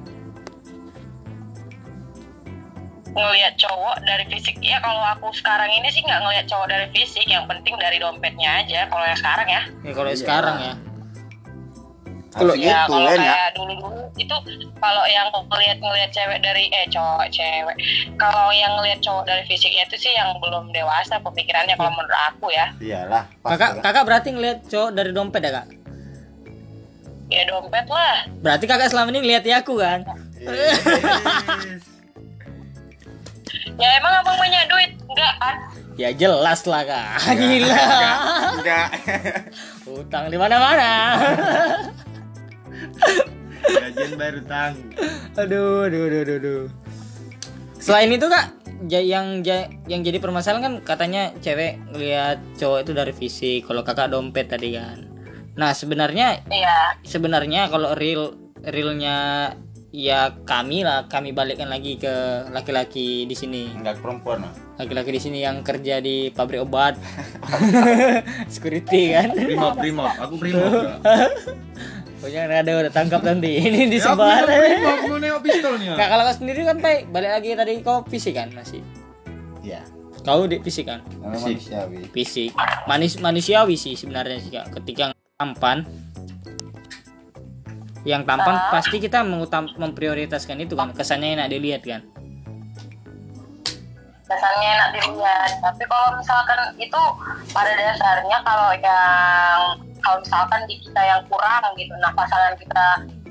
Ngelihat 3.16 3.56
cowok 3.56 3.96
dari 4.02 4.24
fisik 4.26 4.60
ya 4.60 4.76
kalau 4.78 5.00
aku 5.08 5.32
sekarang 5.32 5.72
ini 5.72 5.88
sih 5.88 6.00
nggak 6.00 6.20
ngelihat 6.20 6.46
cowok 6.46 6.66
dari 6.66 6.86
fisik 6.90 7.24
yang 7.24 7.44
penting 7.44 7.72
dari 7.74 7.96
dompetnya 7.96 8.60
aja 8.60 8.84
kalau 8.86 9.02
yang 9.02 9.16
sekarang 9.16 9.48
ya 9.48 9.62
Ya 9.82 9.92
kalau 9.92 10.10
Iya. 10.10 10.18
sekarang 10.18 10.56
ya. 10.60 10.74
Harus 12.36 12.52
ya 12.54 12.84
gitu 12.84 12.92
kalau 12.92 13.08
ya. 13.08 13.16
kayak 13.16 13.48
dulu 13.50 13.72
dulu 13.74 14.02
itu 14.14 14.36
kalau 14.76 15.04
yang 15.06 15.24
ngelihat 15.32 15.78
ngelihat 15.78 16.10
cewek 16.12 16.38
dari 16.38 16.68
eh 16.68 16.84
cowok 16.86 17.32
cewek 17.32 17.76
kalau 18.14 18.52
yang 18.52 18.76
ngelihat 18.76 19.00
cowok 19.00 19.24
dari 19.24 19.40
fisiknya 19.42 19.82
itu 19.82 19.96
sih 19.98 20.12
yang 20.12 20.36
belum 20.36 20.68
dewasa 20.68 21.16
pemikirannya 21.18 21.72
kalau 21.74 21.88
menurut 21.90 22.20
aku 22.28 22.52
ya 22.52 22.76
Iyalah. 22.76 23.24
Kakak 23.40 23.70
lah. 23.72 23.82
kakak 23.82 24.04
berarti 24.04 24.28
ngelihat 24.30 24.58
cowok 24.66 24.90
dari 24.92 25.10
dompet 25.10 25.40
ya 25.40 25.52
kak? 25.54 25.66
ya 27.26 27.42
dompet 27.42 27.86
lah 27.88 28.16
Berarti 28.38 28.64
kakak 28.66 28.86
selama 28.86 29.08
ini 29.10 29.18
ngelihat 29.18 29.42
ya 29.42 29.56
aku 29.58 29.80
kan? 29.80 30.04
ya 33.76 33.88
emang 34.00 34.12
abang 34.24 34.36
banyak 34.40 34.62
duit 34.68 34.90
enggak 35.08 35.34
kan 35.40 35.56
Ya 35.96 36.12
jelas 36.12 36.60
lah 36.68 36.84
kak. 36.84 37.24
Gila. 37.40 37.88
Enggak. 38.60 38.88
Utang 39.88 40.28
di 40.28 40.36
mana-mana. 40.36 41.16
gajian 43.66 44.14
baru 44.14 44.40
tang 44.46 44.78
aduh, 45.34 45.90
aduh, 45.90 46.06
aduh, 46.06 46.20
aduh, 46.22 46.36
aduh. 46.38 46.64
Selain 47.76 48.10
itu 48.10 48.26
kak, 48.26 48.54
yang 48.88 49.42
yang 49.86 50.00
jadi 50.02 50.18
permasalahan 50.18 50.62
kan 50.62 50.74
katanya 50.82 51.30
cewek 51.38 51.78
ngelihat 51.90 52.38
cowok 52.58 52.86
itu 52.86 52.92
dari 52.94 53.12
fisik. 53.14 53.60
Kalau 53.66 53.82
kakak 53.82 54.10
dompet 54.10 54.50
tadi 54.50 54.74
kan. 54.74 55.06
Nah 55.56 55.72
sebenarnya 55.72 56.46
iya 56.50 56.98
sebenarnya 57.02 57.72
kalau 57.72 57.96
real 57.96 58.36
realnya 58.66 59.50
ya 59.96 60.28
kami 60.44 60.84
lah 60.84 61.08
kami 61.08 61.32
balikkan 61.32 61.72
lagi 61.72 61.96
ke 61.96 62.44
laki-laki 62.52 63.24
di 63.24 63.32
sini. 63.32 63.72
Enggak 63.72 64.04
perempuan. 64.04 64.44
lah. 64.44 64.52
laki-laki 64.76 65.08
di 65.08 65.20
sini 65.24 65.38
yang 65.40 65.64
kerja 65.64 66.04
di 66.04 66.28
pabrik 66.28 66.68
obat. 66.68 67.00
Security 68.52 69.16
kan? 69.16 69.32
Primop 69.32 69.80
primop. 69.80 70.12
Aku 70.20 70.36
primop 70.36 70.68
ya. 70.68 71.00
pokoknya 72.20 72.60
ada 72.60 72.72
udah 72.84 72.92
tangkap 72.92 73.24
nanti. 73.24 73.56
Ini 73.72 73.72
Ya, 73.72 73.84
aku 73.88 73.92
disebar 73.96 74.44
primop 74.44 74.98
mau 75.08 75.16
nengok 75.16 75.40
pistolnya 75.40 75.90
Nggak, 75.96 76.08
kalau 76.12 76.22
kau 76.28 76.36
sendiri 76.36 76.60
kan 76.68 76.76
Pai, 76.84 76.96
balik 77.08 77.30
lagi 77.32 77.48
tadi 77.56 77.72
kau 77.80 78.04
fisik 78.04 78.36
kan 78.36 78.52
masih? 78.52 78.84
Iya. 79.64 79.80
kau 80.20 80.44
di 80.44 80.60
fisik 80.60 80.90
kan? 80.90 81.00
Namanya 81.22 81.54
manusiawi. 81.56 81.96
fisik. 82.12 82.50
Manis 82.84 83.16
manusiawi 83.16 83.78
sih 83.80 83.94
sebenarnya 83.96 84.42
sih 84.44 84.52
kak. 84.52 84.76
Ketika 84.76 85.14
tampan 85.40 85.88
yang 88.06 88.22
tampan 88.22 88.70
pasti 88.70 89.02
kita 89.02 89.26
mengutam 89.26 89.66
memprioritaskan 89.74 90.62
itu 90.62 90.78
kan. 90.78 90.94
Kesannya 90.94 91.34
enak 91.34 91.50
dilihat 91.50 91.82
kan. 91.82 92.06
Dasarnya 94.26 94.68
enak 94.78 94.88
dilihat. 94.94 95.50
Tapi 95.62 95.82
kalau 95.90 96.08
misalkan 96.18 96.60
itu 96.78 97.02
pada 97.50 97.70
dasarnya 97.74 98.38
kalau 98.46 98.70
yang 98.78 99.62
kalau 100.02 100.18
misalkan 100.22 100.62
di 100.70 100.78
kita 100.78 101.02
yang 101.02 101.22
kurang 101.26 101.66
gitu 101.74 101.90
nah 101.98 102.14
pasangan 102.14 102.54
kita 102.54 102.86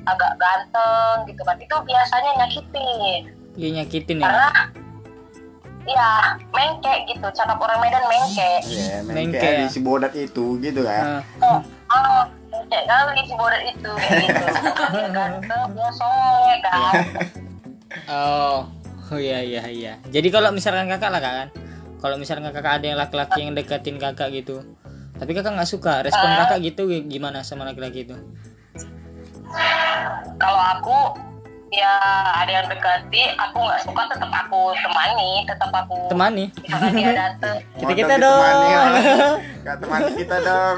agak 0.05 0.31
ganteng 0.35 1.15
gitu 1.31 1.41
kan 1.47 1.55
itu 1.55 1.75
biasanya 1.88 2.31
nyakitin. 2.43 3.19
Dia 3.55 3.69
nyakitin 3.79 4.17
ya. 4.19 4.27
Karena 4.27 4.49
ya 5.85 6.09
mengke 6.51 6.93
gitu 7.11 7.27
cakap 7.31 7.61
orang 7.61 7.77
Medan 7.77 8.03
mengke 8.09 8.51
Iya, 8.65 9.05
main 9.05 9.29
Mengke 9.29 9.38
kayak 9.38 9.53
ya. 9.53 9.61
di 9.63 9.67
si 9.69 9.79
bodat 9.79 10.13
itu 10.17 10.57
gitu 10.59 10.81
kan. 10.83 11.23
Nah, 11.39 11.61
oh 11.91 12.23
mengke 12.65 12.82
kali 12.89 13.21
si 13.30 13.34
bodat 13.38 13.62
itu 13.62 13.91
kayak 13.93 14.25
gitu 14.25 14.45
dia 14.89 15.08
ganteng 15.13 15.63
dia 15.71 15.89
kan 16.65 16.93
oh 18.10 18.58
oh 19.13 19.19
iya 19.21 19.39
iya 19.45 19.63
iya. 19.69 19.93
Jadi 20.10 20.34
kalau 20.34 20.49
misalkan 20.49 20.89
kakak 20.89 21.13
lah 21.13 21.21
kak 21.21 21.34
kan? 21.38 21.49
Kalau 22.01 22.17
misalkan 22.17 22.49
kakak 22.49 22.82
ada 22.82 22.86
yang 22.89 22.97
laki-laki 22.97 23.38
yang 23.45 23.54
deketin 23.54 24.01
kakak 24.01 24.34
gitu 24.34 24.65
tapi 25.15 25.32
kakak 25.32 25.56
nggak 25.56 25.69
suka 25.69 26.04
respon 26.04 26.28
kakak 26.28 26.60
gitu 26.60 26.91
gimana 27.08 27.39
sama 27.45 27.63
laki-laki 27.63 28.04
itu? 28.04 28.17
Kalau 30.36 30.62
aku 30.75 30.97
ya 31.71 31.91
ada 32.43 32.51
yang 32.51 32.67
dekati 32.67 33.36
aku 33.36 33.58
nggak 33.63 33.82
suka 33.84 34.01
tetap 34.12 34.32
aku 34.32 34.71
temani 34.80 35.43
tetap 35.47 35.71
aku 35.71 35.97
temani? 36.12 36.45
kita 37.80 37.93
kita 37.95 38.15
dong 38.19 38.41
ditemani, 38.43 38.67
ya. 38.67 38.84
Kak 39.63 39.75
temani 39.84 40.12
kita 40.19 40.38
dong. 40.43 40.78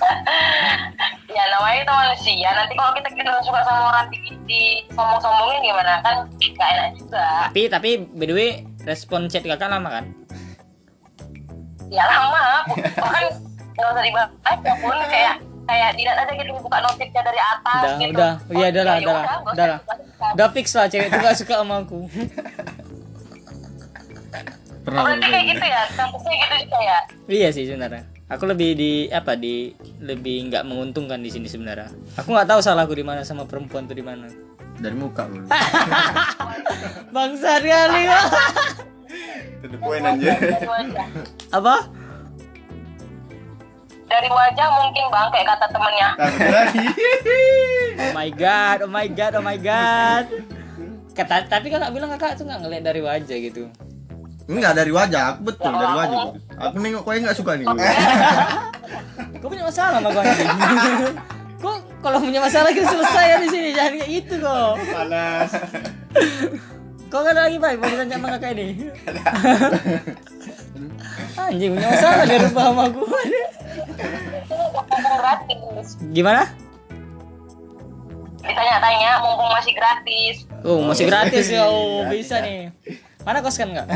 ya 1.36 1.42
namanya 1.56 1.78
itu 1.82 1.92
manusia. 1.92 2.48
Nanti 2.52 2.74
kalau 2.76 2.92
kita 2.96 3.08
kita 3.14 3.30
suka 3.44 3.60
sama 3.64 3.82
orang 3.94 4.06
di, 4.10 4.18
di 4.46 4.62
sombong-sombongin 4.92 5.60
gimana 5.64 5.94
kan 6.02 6.16
gak 6.38 6.68
enak 6.76 6.88
juga. 6.98 7.26
Tapi 7.50 7.62
tapi 7.70 7.90
by 8.16 8.24
the 8.26 8.34
way 8.34 8.50
respon 8.84 9.30
chat 9.30 9.44
kakak 9.44 9.70
lama 9.70 9.88
kan? 9.88 10.04
Ya 11.90 12.04
lama. 12.06 12.64
Bahkan 12.74 13.24
nggak 13.80 13.88
usah 13.96 14.04
dibaca 14.04 14.72
pun 14.82 14.96
kayak 15.08 15.34
kayak 15.64 15.90
tidak 15.94 16.14
ada 16.18 16.32
gitu 16.34 16.50
buka 16.58 16.78
notifnya 16.82 17.22
dari 17.22 17.40
atas 17.40 17.80
udah 17.80 17.94
gitu. 17.96 18.12
udah. 18.12 18.32
Iya 18.50 18.66
udah 18.68 18.82
lah 18.84 18.96
ya 18.98 19.00
udah 19.00 19.14
lah 19.14 19.22
nggak 19.22 19.38
usah 19.40 19.54
udah 19.54 19.66
lah 19.66 19.78
udah 20.34 20.48
fix 20.52 20.66
lah 20.74 20.86
cewek 20.90 21.08
itu 21.08 21.18
gak 21.22 21.36
suka 21.38 21.54
sama 21.62 21.74
aku. 21.86 22.00
Pernah 24.80 25.00
Oh, 25.00 25.04
berarti 25.12 25.26
kayak 25.28 25.44
gitu 25.54 25.64
ya 25.68 25.82
kampusnya 25.92 26.34
gitu 26.34 26.54
juga 26.66 26.78
ya. 26.82 26.98
Iya 27.30 27.48
sih 27.54 27.64
sebenarnya 27.68 28.19
aku 28.30 28.46
lebih 28.46 28.78
di 28.78 28.92
apa 29.10 29.34
di 29.34 29.74
lebih 29.98 30.48
nggak 30.48 30.62
menguntungkan 30.62 31.18
di 31.18 31.28
sini 31.34 31.50
sebenarnya. 31.50 31.90
Aku 32.14 32.30
nggak 32.30 32.46
tahu 32.46 32.60
salahku 32.62 32.94
di 32.94 33.02
mana 33.02 33.26
sama 33.26 33.42
perempuan 33.44 33.90
tuh 33.90 33.98
di 33.98 34.06
mana. 34.06 34.30
Dari 34.80 34.96
muka 34.96 35.28
lu 35.28 35.44
bangsa 37.14 37.60
kali 37.60 38.08
point 39.84 40.00
anjir. 40.08 40.32
dari 40.40 40.64
wajah 40.64 41.06
apa? 41.52 41.74
Dari 44.08 44.28
wajah 44.32 44.66
mungkin 44.72 45.04
bang 45.12 45.28
kayak 45.28 45.46
kata 45.52 45.66
temennya. 45.68 46.10
Oh 48.00 48.16
my 48.16 48.32
god 48.32 48.78
oh 48.80 48.88
my 48.88 49.04
god 49.12 49.32
oh 49.36 49.44
my 49.44 49.60
god. 49.60 50.24
Kata, 51.12 51.44
tapi 51.44 51.68
kakak 51.68 51.92
bilang 51.92 52.08
kakak 52.16 52.40
tuh 52.40 52.48
nggak 52.48 52.64
ngeliat 52.64 52.84
dari 52.86 53.04
wajah 53.04 53.36
gitu 53.36 53.68
Enggak 54.50 54.72
dari 54.74 54.90
wajah, 54.90 55.22
aku 55.38 55.40
betul 55.54 55.70
dari 55.70 55.94
wajah. 55.94 56.20
Aku 56.58 56.76
nengok 56.82 57.02
kau 57.06 57.14
nggak 57.14 57.38
suka 57.38 57.54
nih. 57.54 57.66
Kau 59.40 59.48
punya 59.48 59.64
masalah 59.64 60.02
sama 60.02 60.10
kau 60.12 60.20
ini. 60.20 60.44
Kok 61.64 61.76
kalau 62.04 62.18
punya 62.20 62.40
masalah 62.44 62.72
kita 62.72 62.88
selesai 62.88 63.24
ya 63.24 63.36
di 63.40 63.48
sini 63.48 63.68
jangan 63.72 63.92
kayak 64.00 64.10
gitu 64.20 64.34
kok. 64.40 64.74
Panas. 64.80 65.50
Kau 67.12 67.20
kan 67.20 67.36
lagi 67.36 67.56
baik 67.60 67.76
mau 67.80 67.88
ditanya 67.88 68.16
sama 68.16 68.28
kakak 68.36 68.52
ini. 68.56 68.68
Anjing 71.36 71.70
punya 71.76 71.88
masalah 71.88 72.24
dia 72.24 72.38
rubah 72.48 72.64
sama 72.68 72.82
aku. 72.88 73.02
Gimana? 76.12 76.42
ditanya-tanya 78.40 79.10
mumpung 79.20 79.52
masih 79.52 79.72
gratis 79.76 80.36
Oh 80.64 80.80
masih 80.84 81.04
gratis 81.08 81.46
ya, 81.48 81.68
oh 81.68 82.04
bisa 82.08 82.40
nih. 82.40 82.72
Mana 83.20 83.38
kos 83.40 83.56
kan 83.56 83.68
nggak? 83.68 83.86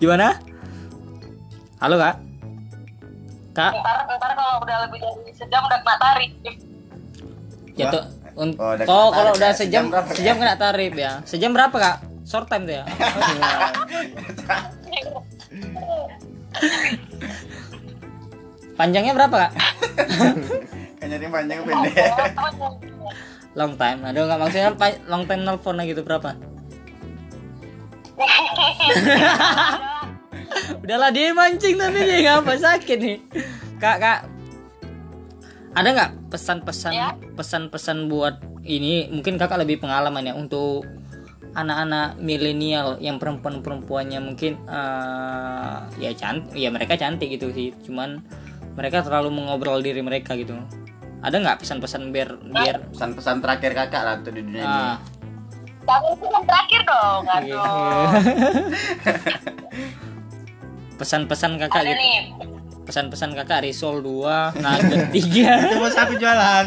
Gimana? 0.00 0.38
Halo 1.78 1.96
kak? 1.98 2.14
Kak? 3.52 3.72
ntar 3.74 3.96
ntar 4.08 4.32
kalau 4.32 4.64
udah 4.64 4.76
lebih 4.86 4.98
dari 4.98 5.28
sejam 5.34 5.60
udah 5.60 5.78
kena 5.78 5.96
tarik 5.98 6.30
Ya 7.74 7.90
tuh. 7.90 8.04
un- 8.34 8.56
Oh, 8.56 8.72
udah 8.72 8.84
Oh, 8.86 9.08
kalau 9.10 9.32
tarif 9.32 9.38
udah 9.38 9.52
sejam, 9.52 9.84
Sejam 9.84 9.92
berapa 9.92 10.08
ya? 10.08 10.16
sejam 10.16 10.36
kena 10.38 10.54
tarif 10.56 10.92
ya. 10.94 11.12
Sejam 11.22 11.50
berapa 11.52 11.76
kak? 11.76 11.96
Short 12.24 12.48
time 12.48 12.64
tuh 12.64 12.74
ya. 12.74 12.84
Panjangnya 18.74 19.12
berapa 19.14 19.36
kak? 19.38 19.52
Kayaknya 21.02 21.28
panjang 21.28 21.58
pendek. 21.62 21.94
Long 23.52 23.76
time. 23.76 24.00
Aduh 24.08 24.24
nggak 24.24 24.40
maksudnya 24.40 24.72
long 25.08 25.28
time 25.28 25.44
nelfon 25.44 25.76
gitu 25.84 26.00
berapa? 26.00 26.32
Udahlah 30.82 31.10
dia 31.14 31.32
mancing 31.32 31.76
tapi 31.80 31.98
dia 32.04 32.18
ngapa 32.24 32.54
sakit 32.56 32.98
nih. 33.00 33.18
Kak 33.80 33.96
kak, 33.98 34.20
ada 35.74 35.88
nggak 35.90 36.10
pesan-pesan 36.30 36.92
Ya. 36.92 37.16
pesan-pesan 37.34 38.06
buat 38.06 38.38
ini? 38.62 39.10
Mungkin 39.10 39.40
kakak 39.40 39.64
lebih 39.64 39.82
pengalaman 39.82 40.28
ya 40.28 40.34
untuk 40.36 40.86
anak-anak 41.52 42.16
milenial 42.16 42.96
yang 43.02 43.20
perempuan-perempuannya 43.20 44.20
mungkin 44.22 44.56
eh, 44.64 45.76
ya 46.00 46.10
cantik, 46.16 46.56
ya 46.56 46.68
mereka 46.72 46.96
cantik 46.96 47.28
gitu 47.32 47.52
sih. 47.52 47.74
Cuman 47.84 48.22
mereka 48.72 49.04
terlalu 49.04 49.34
mengobrol 49.34 49.82
diri 49.84 50.00
mereka 50.00 50.32
gitu. 50.38 50.56
Ada 51.22 51.36
nggak 51.38 51.58
pesan-pesan 51.62 52.10
biar 52.10 52.34
biar 52.42 52.76
Pesan-pesan 52.90 53.38
terakhir 53.38 53.70
kakak 53.72 54.02
lah 54.02 54.14
tuh 54.18 54.30
di 54.30 54.42
dunia 54.42 54.60
ini. 54.60 54.86
ah, 55.84 55.98
itu 56.08 56.24
yang 56.24 56.44
terakhir 56.44 56.80
dong, 56.82 57.22
Iya. 57.22 57.34
aduh. 57.38 58.10
pesan-pesan 61.00 61.58
kakak 61.58 61.80
Ada 61.80 61.90
gitu. 61.90 61.98
nih, 61.98 62.18
Pesan-pesan 62.82 63.30
kakak 63.32 63.62
Risol 63.62 63.98
2, 63.98 64.58
Nugget 64.58 65.02
3. 65.10 65.70
Coba 65.72 65.88
aku 66.02 66.14
jualan. 66.16 66.66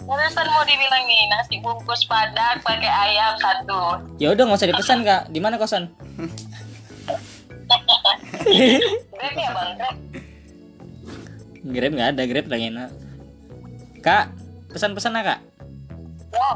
barusan 0.00 0.46
mau 0.48 0.66
dibilang 0.66 1.06
nih 1.06 1.22
nasi 1.28 1.54
bungkus 1.58 2.02
padang 2.04 2.58
pakai 2.60 2.90
ayam 2.90 3.30
satu. 3.36 4.02
ya 4.18 4.34
udah 4.34 4.42
nggak 4.42 4.58
usah 4.58 4.68
dipesan 4.68 5.02
kak. 5.02 5.30
Di 5.30 5.38
mana 5.38 5.54
kosan? 5.54 5.86
Grab 9.08 9.34
ya 9.36 9.50
bang, 9.52 9.70
Grab. 9.76 9.96
Grab 11.62 11.92
nggak 11.92 12.10
ada, 12.14 12.22
Grab 12.24 12.46
lagi 12.46 12.66
enak. 12.68 12.90
Kak, 14.00 14.32
pesan-pesan 14.70 15.12
lah 15.12 15.22
kak. 15.26 15.40
Ya, 16.30 16.50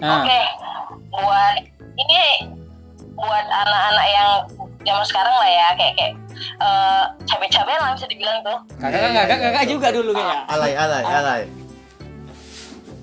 Nah, 0.00 0.24
Oke, 0.24 0.40
buat 1.12 1.56
ini 1.94 2.20
buat 3.12 3.44
anak-anak 3.46 4.06
yang 4.08 4.30
zaman 4.80 5.04
sekarang 5.04 5.34
lah 5.34 5.44
ya 5.44 5.66
kayak 5.76 5.92
kayak 5.92 6.12
eh, 6.56 7.02
cabe-cabe 7.28 7.68
lah 7.70 7.92
bisa 7.92 8.08
dibilang 8.08 8.40
tuh. 8.40 8.56
kakak 8.80 9.12
kakak 9.12 9.38
kakak 9.38 9.64
juga 9.68 9.88
dulu 9.92 10.16
kayaknya. 10.16 10.40
Alay, 10.48 10.72
alay, 10.72 11.02
alay. 11.04 11.40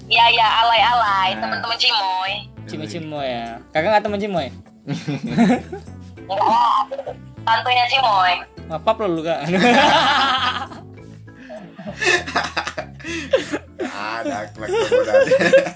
Ya 0.10 0.26
ya 0.28 0.48
alay-alay 0.58 1.30
Nah. 1.32 1.42
teman-teman 1.46 1.78
cimoy. 1.78 2.34
Cimoy-cimoy 2.66 3.28
ya. 3.30 3.62
Kakak 3.70 3.90
nggak 3.94 4.04
temen 4.04 4.20
cimoy? 4.20 4.48
Enggak 6.26 6.82
tantenya 7.46 7.86
cimoy. 7.88 8.34
Apa 8.68 8.92
lu 9.06 9.22
kak? 9.22 9.40
Ada 13.98 14.36
akhlak 14.48 14.68
kemudian. 14.70 15.22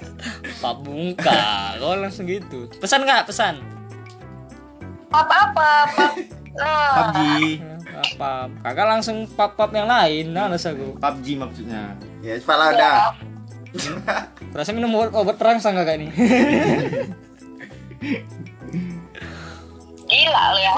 Pak 0.61 0.75
Bungka, 0.85 1.75
kau 1.81 1.97
langsung 1.97 2.29
gitu. 2.29 2.69
Pesan 2.77 3.01
kak, 3.07 3.25
pesan. 3.25 3.57
Apa-apa, 5.09 5.67
apa. 5.89 6.05
Nah, 6.53 6.89
PUBG. 7.11 7.59
Apa? 7.91 8.31
Kakak 8.61 8.87
langsung 8.87 9.25
pap-pap 9.33 9.71
yang 9.73 9.89
lain, 9.89 10.31
nah 10.31 10.51
aku. 10.53 10.95
PUBG 11.01 11.27
maksudnya. 11.41 11.97
Ya, 12.21 12.37
cepat 12.37 12.57
lah 12.57 12.67
udah. 12.77 12.93
Rasa 14.57 14.75
minum 14.75 14.93
obat, 14.93 15.15
obat 15.15 15.35
terangsang 15.39 15.73
kakak 15.73 15.97
ini. 15.97 16.07
Gila 20.11 20.43
lu 20.51 20.59
ya. 20.59 20.73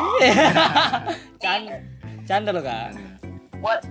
Canda, 1.41 1.75
canda 2.23 2.49
lo 2.53 2.61
kak. 2.61 2.95
Buat 3.59 3.81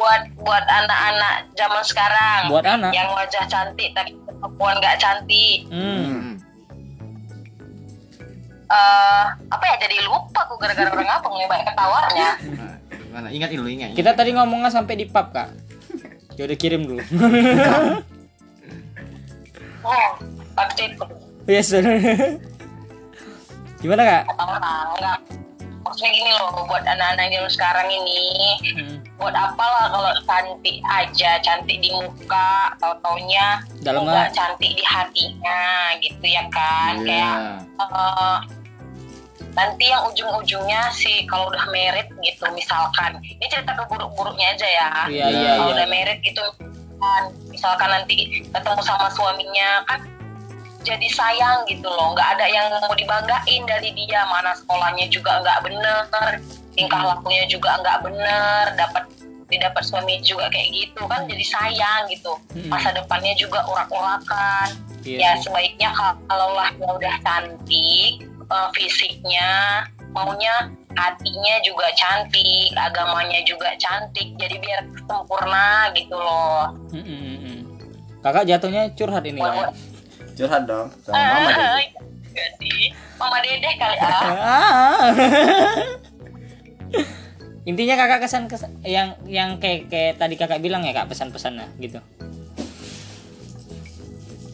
buat 0.00 0.22
buat 0.40 0.64
anak-anak 0.64 1.52
zaman 1.52 1.84
sekarang 1.84 2.48
Buat 2.48 2.64
anak. 2.64 2.90
yang 2.90 3.12
wajah 3.12 3.44
cantik 3.44 3.92
tapi 3.92 4.16
perempuan 4.16 4.80
nggak 4.80 4.96
cantik. 4.96 5.68
Hmm. 5.68 6.40
Eh 8.66 9.24
apa 9.46 9.64
ya 9.66 9.76
jadi 9.78 9.96
lupa 10.02 10.40
aku 10.40 10.56
gara-gara 10.56 10.88
orang 10.88 11.10
apa 11.10 11.26
nih 11.28 11.44
banyak 11.46 11.66
ketawanya. 11.68 12.30
Gimana? 13.02 13.28
Ingat 13.28 13.50
dulu, 13.50 13.68
ingat. 13.68 13.90
Kita 13.92 14.10
tadi 14.14 14.30
ngomongnya 14.32 14.70
sampai 14.70 14.94
di 14.96 15.04
pub 15.04 15.28
kak. 15.28 15.48
Ya 16.38 16.48
udah 16.48 16.56
kirim 16.56 16.82
dulu. 16.82 17.02
Hmm, 19.80 20.10
pasti 20.52 20.82
itu 20.86 21.04
Yes. 21.46 21.72
Gimana 23.78 24.02
kak? 24.02 24.22
kata 24.28 24.44
orang. 24.44 25.20
Maksudnya 25.90 26.12
gini 26.14 26.30
loh 26.32 26.62
buat 26.64 26.86
anak-anak 26.86 27.26
zaman 27.28 27.50
sekarang 27.50 27.88
ini 27.90 28.22
Hmm. 28.70 28.96
buat 29.18 29.34
apalah 29.34 29.90
kalau 29.90 30.12
cantik 30.22 30.78
aja 30.86 31.42
cantik 31.42 31.82
di 31.82 31.90
muka 31.90 32.70
atau 32.78 32.94
taunya 33.02 33.58
Dalam 33.82 34.06
nggak 34.06 34.30
cantik 34.30 34.70
di 34.70 34.84
hatinya 34.86 35.60
gitu 35.98 36.24
ya 36.24 36.46
kan 36.46 37.02
kayak 37.02 37.36
Iya. 37.36 37.82
eh, 37.82 38.38
nanti 39.50 39.84
yang 39.84 40.06
ujung-ujungnya 40.06 40.94
sih 40.94 41.26
kalau 41.26 41.50
udah 41.50 41.66
merit 41.68 42.06
gitu 42.16 42.46
misalkan 42.54 43.18
ini 43.20 43.44
cerita 43.50 43.74
keburuk-buruknya 43.74 44.54
aja 44.54 44.68
ya 44.68 44.88
Iya 45.10 45.26
iya 45.26 45.50
kalau 45.58 45.68
iya. 45.68 45.74
udah 45.74 45.86
merit 45.90 46.18
gitu 46.22 46.44
kan 47.00 47.22
misalkan 47.50 47.90
nanti 47.90 48.46
ketemu 48.46 48.80
sama 48.80 49.10
suaminya 49.10 49.82
kan 49.84 50.00
jadi 50.80 51.08
sayang 51.12 51.68
gitu 51.68 51.86
loh. 51.86 52.16
Nggak 52.16 52.28
ada 52.38 52.46
yang 52.48 52.66
mau 52.80 52.94
dibanggain 52.96 53.62
dari 53.68 53.90
dia. 53.92 54.24
Mana 54.28 54.56
sekolahnya 54.56 55.06
juga 55.12 55.40
nggak 55.44 55.58
bener 55.64 56.32
tingkah 56.74 57.02
lakunya 57.02 57.44
juga 57.50 57.76
nggak 57.82 57.98
bener 58.06 58.64
dapat 58.78 59.04
didapat 59.50 59.82
suami 59.82 60.22
juga 60.22 60.46
kayak 60.46 60.70
gitu 60.70 61.02
kan 61.10 61.26
jadi 61.26 61.44
sayang 61.44 62.02
gitu. 62.08 62.32
Hmm. 62.54 62.70
masa 62.70 62.94
depannya 62.94 63.34
juga 63.34 63.66
urak-urakan. 63.66 64.68
Iya 65.02 65.18
ya 65.18 65.30
sebaiknya 65.42 65.90
kalau 66.28 66.54
lah 66.54 66.70
dia 66.76 66.90
udah 66.92 67.14
cantik 67.24 68.12
eh, 68.28 68.68
fisiknya 68.76 69.50
maunya 70.14 70.70
hatinya 70.98 71.54
juga 71.62 71.86
cantik 71.94 72.74
agamanya 72.74 73.40
juga 73.46 73.74
cantik 73.78 74.34
jadi 74.38 74.56
biar 74.58 74.80
sempurna 75.06 75.90
gitu 75.94 76.14
loh. 76.18 76.74
Hmm, 76.90 77.02
hmm, 77.02 77.20
hmm, 77.20 77.38
hmm. 77.38 77.58
Kakak 78.20 78.44
jatuhnya 78.46 78.92
curhat 78.94 79.24
ini 79.24 79.40
kak. 79.40 79.72
Curhat 80.32 80.62
dong 80.64 80.88
sama 81.02 81.16
mama 81.16 81.50
deh. 81.50 81.56
Ah, 81.58 81.78
iya 82.30 82.46
sih. 82.56 82.82
mama 83.14 83.36
dedeh 83.38 83.74
kali 83.74 83.96
ah 83.96 84.22
Ah. 84.40 84.98
Intinya 87.62 87.94
kakak 87.94 88.24
kesan 88.24 88.44
kesan 88.46 88.72
yang 88.82 89.12
yang 89.24 89.60
kayak 89.60 89.86
kayak 89.86 90.16
tadi 90.16 90.34
kakak 90.34 90.58
bilang 90.58 90.80
ya 90.80 90.92
kak 90.92 91.08
pesan-pesannya 91.08 91.68
gitu. 91.78 92.00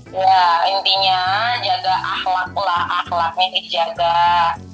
ya 0.09 0.43
intinya 0.65 1.21
jaga 1.61 1.93
akhlak 1.93 2.51
lah 2.57 2.83
akhlaknya 3.05 3.47
dijaga 3.53 4.17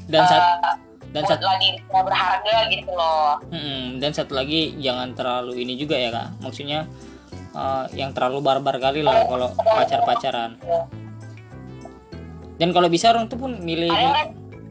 Dan 0.07 0.23
sat, 0.23 0.38
Eh, 0.38 0.75
dan 1.11 1.23
sat, 1.25 1.35
buatlah 1.37 1.57
dirinya 1.59 2.01
berharga 2.01 2.57
gitu 2.71 2.93
loh 2.95 3.43
Mm-mm. 3.51 3.99
dan 3.99 4.15
satu 4.15 4.33
lagi 4.33 4.79
jangan 4.79 5.12
terlalu 5.12 5.61
ini 5.61 5.75
juga 5.75 5.99
ya 5.99 6.09
kak. 6.09 6.29
Maksudnya 6.41 6.87
eh, 7.53 7.85
yang 7.97 8.11
terlalu 8.17 8.41
barbar 8.41 8.77
kali 8.81 9.01
lah 9.05 9.25
kalau 9.29 9.49
pacar-pacaran. 9.57 10.57
Dan 12.57 12.71
kalau 12.71 12.88
bisa 12.93 13.11
orang 13.11 13.27
tuh 13.27 13.41
pun 13.41 13.59
milih 13.59 13.91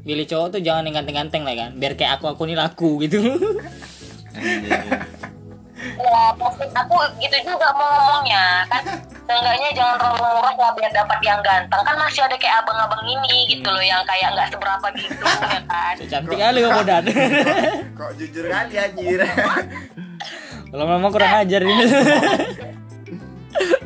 milih 0.01 0.25
cowok 0.25 0.57
tuh 0.57 0.61
jangan 0.61 0.87
yang 0.89 1.01
ganteng-ganteng 1.01 1.43
lah 1.45 1.55
kan. 1.57 1.69
Biar 1.77 1.93
kayak 1.93 2.21
aku 2.21 2.31
aku 2.33 2.41
ini 2.49 2.55
laku 2.57 3.01
gitu. 3.05 3.19
Ya 5.81 6.33
maksud 6.39 6.69
aku 6.77 6.95
gitu 7.17 7.37
juga 7.41 7.73
mau 7.73 7.89
ngomongnya 7.89 8.63
kan 8.69 8.85
seenggaknya 9.25 9.69
jangan 9.73 9.95
terlalu 9.97 10.29
murah 10.29 10.53
lah 10.53 10.71
biar 10.77 10.91
dapat 10.93 11.19
yang 11.25 11.41
ganteng 11.41 11.81
kan 11.81 11.95
masih 11.97 12.21
ada 12.21 12.37
kayak 12.37 12.61
abang-abang 12.61 13.01
ini 13.09 13.49
gitu 13.49 13.65
loh 13.65 13.81
yang 13.81 14.05
kayak 14.05 14.29
nggak 14.35 14.53
seberapa 14.53 14.87
gitu 14.93 15.25
ya 15.25 15.59
kan 15.65 15.95
cantik 16.05 16.37
kali 16.37 16.59
kok 16.61 16.71
Bodan 16.77 17.03
Kok 17.97 18.11
jujur 18.17 18.45
kali 18.45 18.75
anjir. 18.77 19.19
lama-lama 20.71 21.07
kurang 21.11 21.33
ajar 21.43 21.61
ini. 21.67 21.83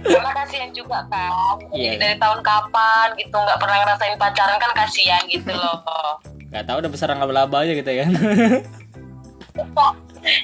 Karena 0.06 0.32
kasihan 0.38 0.70
juga 0.72 1.02
kan. 1.10 1.58
Iya. 1.74 1.98
Jadi 1.98 1.98
dari 1.98 2.16
tahun 2.22 2.40
kapan 2.46 3.18
gitu 3.18 3.34
nggak 3.34 3.58
pernah 3.58 3.78
ngerasain 3.82 4.16
pacaran 4.22 4.58
kan 4.62 4.72
kasihan 4.78 5.22
gitu 5.26 5.50
loh. 5.50 5.82
Nggak 6.54 6.64
tahu 6.70 6.78
udah 6.86 6.92
besar 6.94 7.10
laba-laba 7.12 7.66
aja 7.66 7.74
gitu 7.74 7.90
kan. 7.90 8.10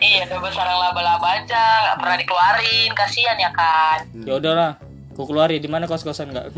Iya 0.02 0.26
udah 0.30 0.40
besar 0.42 0.66
laba-laba 0.66 1.28
aja 1.42 1.62
nggak 1.62 1.98
pernah 2.02 2.18
dikeluarin 2.18 2.92
kasihan 2.98 3.38
ya 3.38 3.54
kan. 3.54 4.10
Ya 4.26 4.34
udahlah 4.42 4.82
ku 5.14 5.30
keluar 5.30 5.54
ya 5.54 5.62
di 5.62 5.70
mana 5.70 5.86
kos-kosan 5.86 6.34
nggak? 6.34 6.58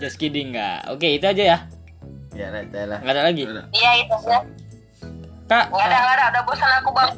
Just 0.00 0.16
kidding 0.16 0.56
nggak. 0.56 0.88
Oke 0.88 1.20
itu 1.20 1.28
aja 1.28 1.44
ya. 1.44 1.58
Ya 2.32 2.48
lah, 2.48 2.64
ya 2.64 2.96
nggak 3.04 3.12
ada 3.12 3.22
lagi? 3.28 3.44
Iya 3.76 3.90
itu 4.00 4.16
ya 4.24 4.40
kak. 5.52 5.64
Nggak 5.68 5.84
ada 5.84 5.96
nggak 6.00 6.14
ada 6.16 6.24
udah 6.32 6.42
bosan 6.48 6.70
aku 6.80 6.90
bang. 6.96 7.10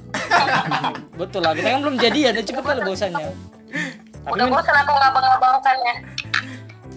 Betul 1.20 1.40
lah 1.46 1.52
kita 1.54 1.68
kan 1.70 1.80
belum 1.86 1.96
jadian 2.02 2.32
ya 2.34 2.42
cukup 2.42 2.62
kali 2.66 2.80
bosannya. 2.82 3.28
Tapi 3.30 4.34
udah 4.34 4.46
bosan 4.50 4.74
aku 4.74 4.92
ngabang-ngabangkannya 4.92 5.94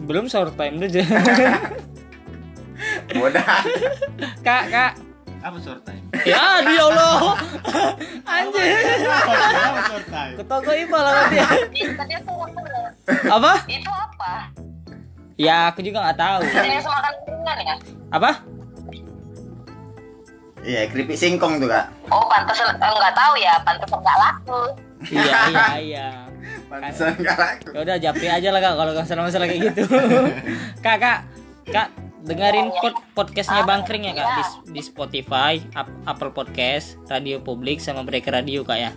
belum 0.08 0.26
sahur 0.32 0.50
time 0.56 0.80
aja. 0.82 1.04
Bodoh. 3.18 3.44
kak 4.46 4.64
kak. 4.70 4.94
Apa 5.38 5.58
short 5.62 5.82
time? 5.86 6.02
ya 6.26 6.60
aduh 6.60 6.74
ya 6.74 6.84
allah. 6.90 7.18
Anjir 8.34 8.66
Apa 9.06 9.82
short 9.86 10.08
time? 10.10 10.34
ke 10.34 10.44
toko 10.44 10.72
iba 10.74 10.98
lah 10.98 11.14
nggak 11.30 11.50
bener. 12.26 12.86
apa? 13.30 13.54
Itu 13.70 13.92
apa? 13.92 14.34
Ya 15.38 15.70
aku 15.70 15.86
juga 15.86 16.10
nggak 16.10 16.18
tahu. 16.18 16.40
Jenis 16.42 16.86
makan 16.90 17.14
ringan 17.30 17.58
ya? 17.62 17.76
Apa 18.10 18.32
Iya, 20.68 20.84
keripik 20.86 21.16
singkong 21.16 21.58
tuh, 21.58 21.66
Kak. 21.66 21.86
oh 22.08 22.28
pantas 22.28 22.60
eh, 22.60 22.68
nggak 22.76 23.16
tahu 23.16 23.34
ya 23.38 23.54
pantas 23.64 23.88
nggak 23.88 24.18
laku 24.18 24.62
iya 25.08 25.34
iya 25.48 25.66
iya 25.80 26.08
Pantesan 26.68 27.16
enggak 27.16 27.38
laku. 27.38 27.68
ya 27.72 27.80
udah 27.82 27.96
japri 27.98 28.28
aja 28.28 28.50
lah 28.50 28.60
kak 28.60 28.74
kalau 28.76 28.92
nggak 28.92 29.06
salah 29.06 29.24
masalah 29.24 29.48
kayak 29.48 29.62
gitu 29.66 29.82
kak 30.86 30.98
kak 30.98 31.20
kak 31.66 31.88
dengerin 32.22 32.68
pod- 32.74 33.00
podcastnya 33.14 33.64
Bang 33.64 33.84
Kring 33.84 34.04
ya 34.06 34.14
kak 34.14 34.28
di, 34.28 34.44
di 34.70 34.82
Spotify 34.82 35.64
Ap- 35.74 35.92
Apple 36.06 36.32
Podcast 36.32 37.00
Radio 37.06 37.40
Publik 37.40 37.80
sama 37.80 38.04
Breaker 38.04 38.32
Radio 38.34 38.64
kak 38.64 38.76
ya 38.78 38.92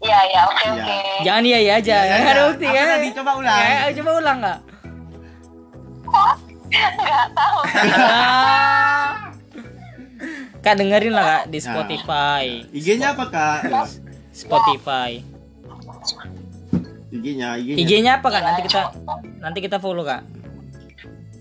iya 0.00 0.18
iya 0.26 0.40
oke 0.46 0.60
Iya. 0.62 0.72
oke 0.74 0.96
jangan 1.20 1.42
iya 1.42 1.58
iya 1.58 1.72
aja 1.74 1.96
Iya, 1.98 2.04
nggak 2.06 2.20
ada 2.22 2.32
iya. 2.34 2.44
bukti 2.46 2.66
kan 2.66 2.86
tadi? 2.86 3.08
Coba 3.14 3.30
ulang. 3.34 3.58
Eh, 3.58 3.92
coba 3.94 4.10
ulang 4.14 4.36
nggak 4.38 4.58
nggak 6.98 7.26
tahu 7.30 7.58
Ah. 7.94 9.12
Kak 10.60 10.74
dengerin 10.78 11.12
lah 11.12 11.24
kak 11.24 11.42
di 11.48 11.58
Nah. 11.58 11.64
Spotify. 11.66 12.44
IG-nya 12.70 13.12
apa 13.12 13.24
kak? 13.28 13.58
Spotify. 14.32 15.10
IG-nya, 17.14 17.54
IG-nya. 17.56 17.78
IG-nya 17.78 18.12
apa 18.18 18.28
kak? 18.28 18.42
Nanti 18.42 18.60
kita 18.66 18.80
nanti 19.38 19.58
kita 19.60 19.76
follow 19.78 20.02
kak. 20.02 20.22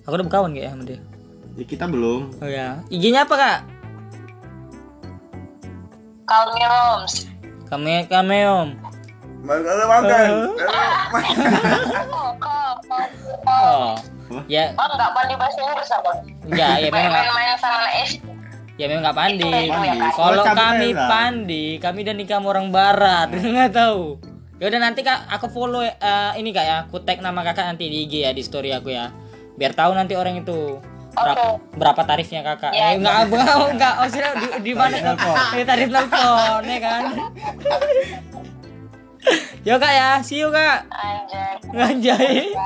Aku 0.04 0.14
udah 0.14 0.26
berkawan 0.28 0.52
kayak 0.52 0.76
sama 0.76 0.84
dia. 0.84 1.00
Ya, 1.54 1.64
kita 1.66 1.86
belum. 1.88 2.34
oh 2.42 2.50
ya. 2.50 2.82
IG-nya 2.90 3.24
apa 3.26 3.36
kak? 3.36 3.60
Call 6.24 6.56
me 6.56 6.64
Roms 6.64 7.34
kami 7.68 8.06
kami 8.06 8.46
om 8.46 8.70
Makan, 9.44 9.76
makan. 9.92 10.30
oh 12.08 12.32
kok 12.40 12.76
oh. 13.44 13.92
Ya. 14.48 14.72
Oh 14.80 14.88
nggak 14.88 15.12
pandai 15.14 15.36
bahasa 15.36 15.60
Inggris 15.60 15.92
apa? 15.92 16.12
Ya 16.54 16.80
ya 16.80 16.88
memang. 16.88 17.12
Main-main 17.12 17.60
sama 17.60 17.76
anak 17.84 17.94
SD 18.08 18.24
ya 18.84 18.88
memang 18.92 19.04
nggak 19.08 19.16
pandi. 19.18 19.52
Ya, 19.72 20.12
kalau 20.12 20.44
kami 20.44 20.88
pandi 20.92 21.66
kami 21.80 22.00
dan 22.04 22.20
kamu 22.20 22.46
orang 22.46 22.68
barat 22.68 23.32
nggak 23.56 23.72
tahu. 23.72 24.20
Ya 24.60 24.68
udah 24.68 24.80
nanti 24.82 25.02
kak 25.02 25.24
aku 25.32 25.48
follow 25.48 25.80
eh, 25.82 26.32
ini 26.36 26.52
kak 26.52 26.66
ya. 26.68 26.76
Aku 26.84 27.00
tag 27.00 27.24
nama 27.24 27.40
kakak 27.42 27.64
nanti 27.66 27.88
di 27.88 28.04
IG 28.04 28.14
ya 28.22 28.32
di 28.32 28.44
story 28.44 28.76
aku 28.76 28.92
ya. 28.92 29.16
Biar 29.56 29.72
tahu 29.72 29.96
nanti 29.96 30.14
orang 30.14 30.36
itu. 30.38 30.84
Berapa, 31.14 31.62
berapa 31.78 32.02
tarifnya 32.04 32.42
kakak? 32.42 32.74
Ya, 32.74 32.90
eh 32.90 32.98
enggak 32.98 33.30
enggak 33.30 33.54
enggak 33.78 33.94
oh 34.02 34.08
sudah 34.10 34.32
di, 34.34 34.48
di 34.66 34.74
mana? 34.74 34.98
Kak 35.14 35.54
Eh, 35.54 35.62
tarif 35.62 35.88
telepon 35.88 36.62
ya 36.66 36.80
kan? 36.82 37.02
Yo 39.64 39.80
kak 39.80 39.94
ya, 39.94 40.10
see 40.20 40.42
you 40.42 40.52
kak. 40.52 40.84
anjay. 40.92 41.56
Nganjay. 41.72 42.36
Yo 42.52 42.60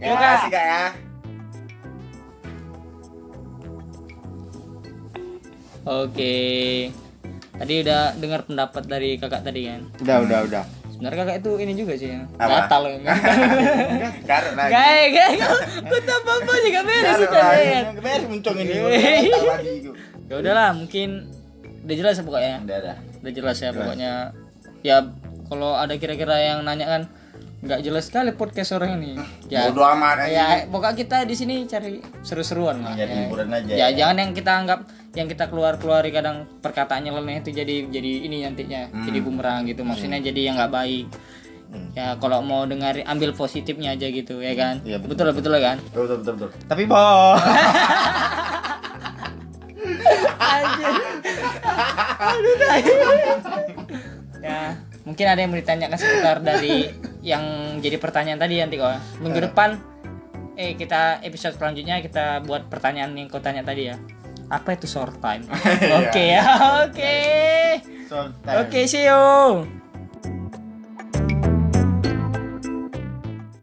Terima 0.00 0.16
kak. 0.16 0.30
kasih, 0.40 0.48
Kak 0.48 0.64
ya. 0.64 0.84
Oke. 5.84 6.34
Tadi 7.54 7.74
udah 7.86 8.16
dengar 8.18 8.40
pendapat 8.48 8.82
dari 8.88 9.20
kakak 9.20 9.44
tadi 9.44 9.68
kan. 9.70 9.80
Udah, 10.00 10.16
udah, 10.24 10.38
udah. 10.48 10.64
Sebenarnya 10.90 11.18
kakak 11.22 11.36
itu 11.44 11.50
ini 11.60 11.72
juga 11.76 11.92
sih 11.94 12.08
ya. 12.10 12.20
Apa? 12.40 12.66
Gatal 12.66 12.82
ya. 12.90 12.98
Garuk 14.24 14.52
lagi. 14.58 14.72
Gak, 14.74 15.02
gak, 15.12 15.28
aku 15.84 15.96
tak 16.02 16.18
apa-apa 16.24 16.52
juga 16.64 16.80
beres 16.82 17.18
itu 17.20 17.28
kan. 17.36 17.84
Beres 18.00 18.24
muncung 18.26 18.56
ini. 18.58 18.74
Iya. 19.24 19.92
Ya 20.24 20.34
udahlah, 20.40 20.72
mungkin 20.72 21.28
udah 21.84 21.94
jelas 22.00 22.14
ya 22.16 22.24
pokoknya. 22.24 22.54
Udah, 22.64 22.76
udah. 22.80 22.96
Udah 23.20 23.32
jelas 23.36 23.56
ya 23.60 23.70
pokoknya. 23.76 24.12
Ya 24.80 24.96
kalau 25.46 25.76
ada 25.76 25.94
kira-kira 26.00 26.36
yang 26.40 26.64
nanya 26.64 26.86
kan 26.88 27.02
nggak 27.64 27.80
jelas 27.80 28.08
sekali 28.08 28.32
podcast 28.32 28.76
orang 28.76 29.00
ini. 29.00 29.16
Ya, 29.48 29.68
Bodo 29.72 29.84
amat 29.88 30.28
aja. 30.28 30.32
ya 30.32 30.46
pokoknya 30.68 30.96
kita 31.00 31.16
di 31.24 31.34
sini 31.36 31.64
cari 31.64 32.00
seru-seruan 32.20 32.80
lah. 32.84 32.92
Jadi 32.96 33.12
ya. 33.12 33.20
hiburan 33.24 33.48
aja. 33.52 33.72
ya 33.72 33.86
jangan 33.92 34.16
yang 34.20 34.30
kita 34.36 34.52
anggap 34.52 34.80
yang 35.14 35.30
kita 35.30 35.46
keluar 35.46 35.78
keluari 35.78 36.10
kadang 36.10 36.46
perkataannya 36.58 37.14
nyeleneh 37.14 37.46
itu 37.46 37.50
jadi 37.54 37.86
jadi 37.86 38.12
ini 38.26 38.42
nantinya 38.42 38.90
jadi 39.06 39.18
bumerang 39.22 39.66
gitu. 39.70 39.86
Maksudnya 39.86 40.18
jadi 40.18 40.52
yang 40.52 40.58
nggak 40.58 40.74
baik. 40.74 41.06
Ya 41.94 42.14
kalau 42.22 42.38
mau 42.42 42.62
dengar 42.66 42.94
ambil 43.02 43.34
positifnya 43.34 43.98
aja 43.98 44.06
gitu 44.06 44.38
ya 44.38 44.54
kan? 44.54 44.78
Iya, 44.86 45.02
betul. 45.02 45.34
Betul 45.34 45.58
kan? 45.58 45.82
Betul, 45.90 46.06
betul, 46.06 46.18
betul, 46.22 46.34
betul. 46.38 46.50
Tapi 46.70 46.82
boh. 46.86 47.34
ya 54.44 54.76
mungkin 55.04 55.26
ada 55.28 55.40
yang 55.40 55.50
mau 55.52 55.58
ditanyakan 55.60 55.98
seputar 55.98 56.36
dari 56.40 56.88
yang 57.24 57.44
jadi 57.80 57.96
pertanyaan 58.00 58.40
tadi 58.40 58.60
nanti 58.60 58.76
kok 58.80 59.20
minggu 59.20 59.40
depan 59.50 59.76
eh 60.54 60.76
kita 60.78 61.24
episode 61.24 61.56
selanjutnya 61.56 62.00
kita 62.04 62.44
buat 62.44 62.68
pertanyaan 62.68 63.16
yang 63.16 63.28
kau 63.28 63.40
tanya 63.40 63.64
tadi 63.64 63.90
ya 63.92 63.96
apa 64.50 64.76
itu 64.76 64.86
short 64.88 65.16
time? 65.20 65.44
Oke 66.00 66.22
ya 66.34 66.42
oke 66.84 67.16
oke 68.46 68.80
see 68.86 69.04
you 69.08 69.83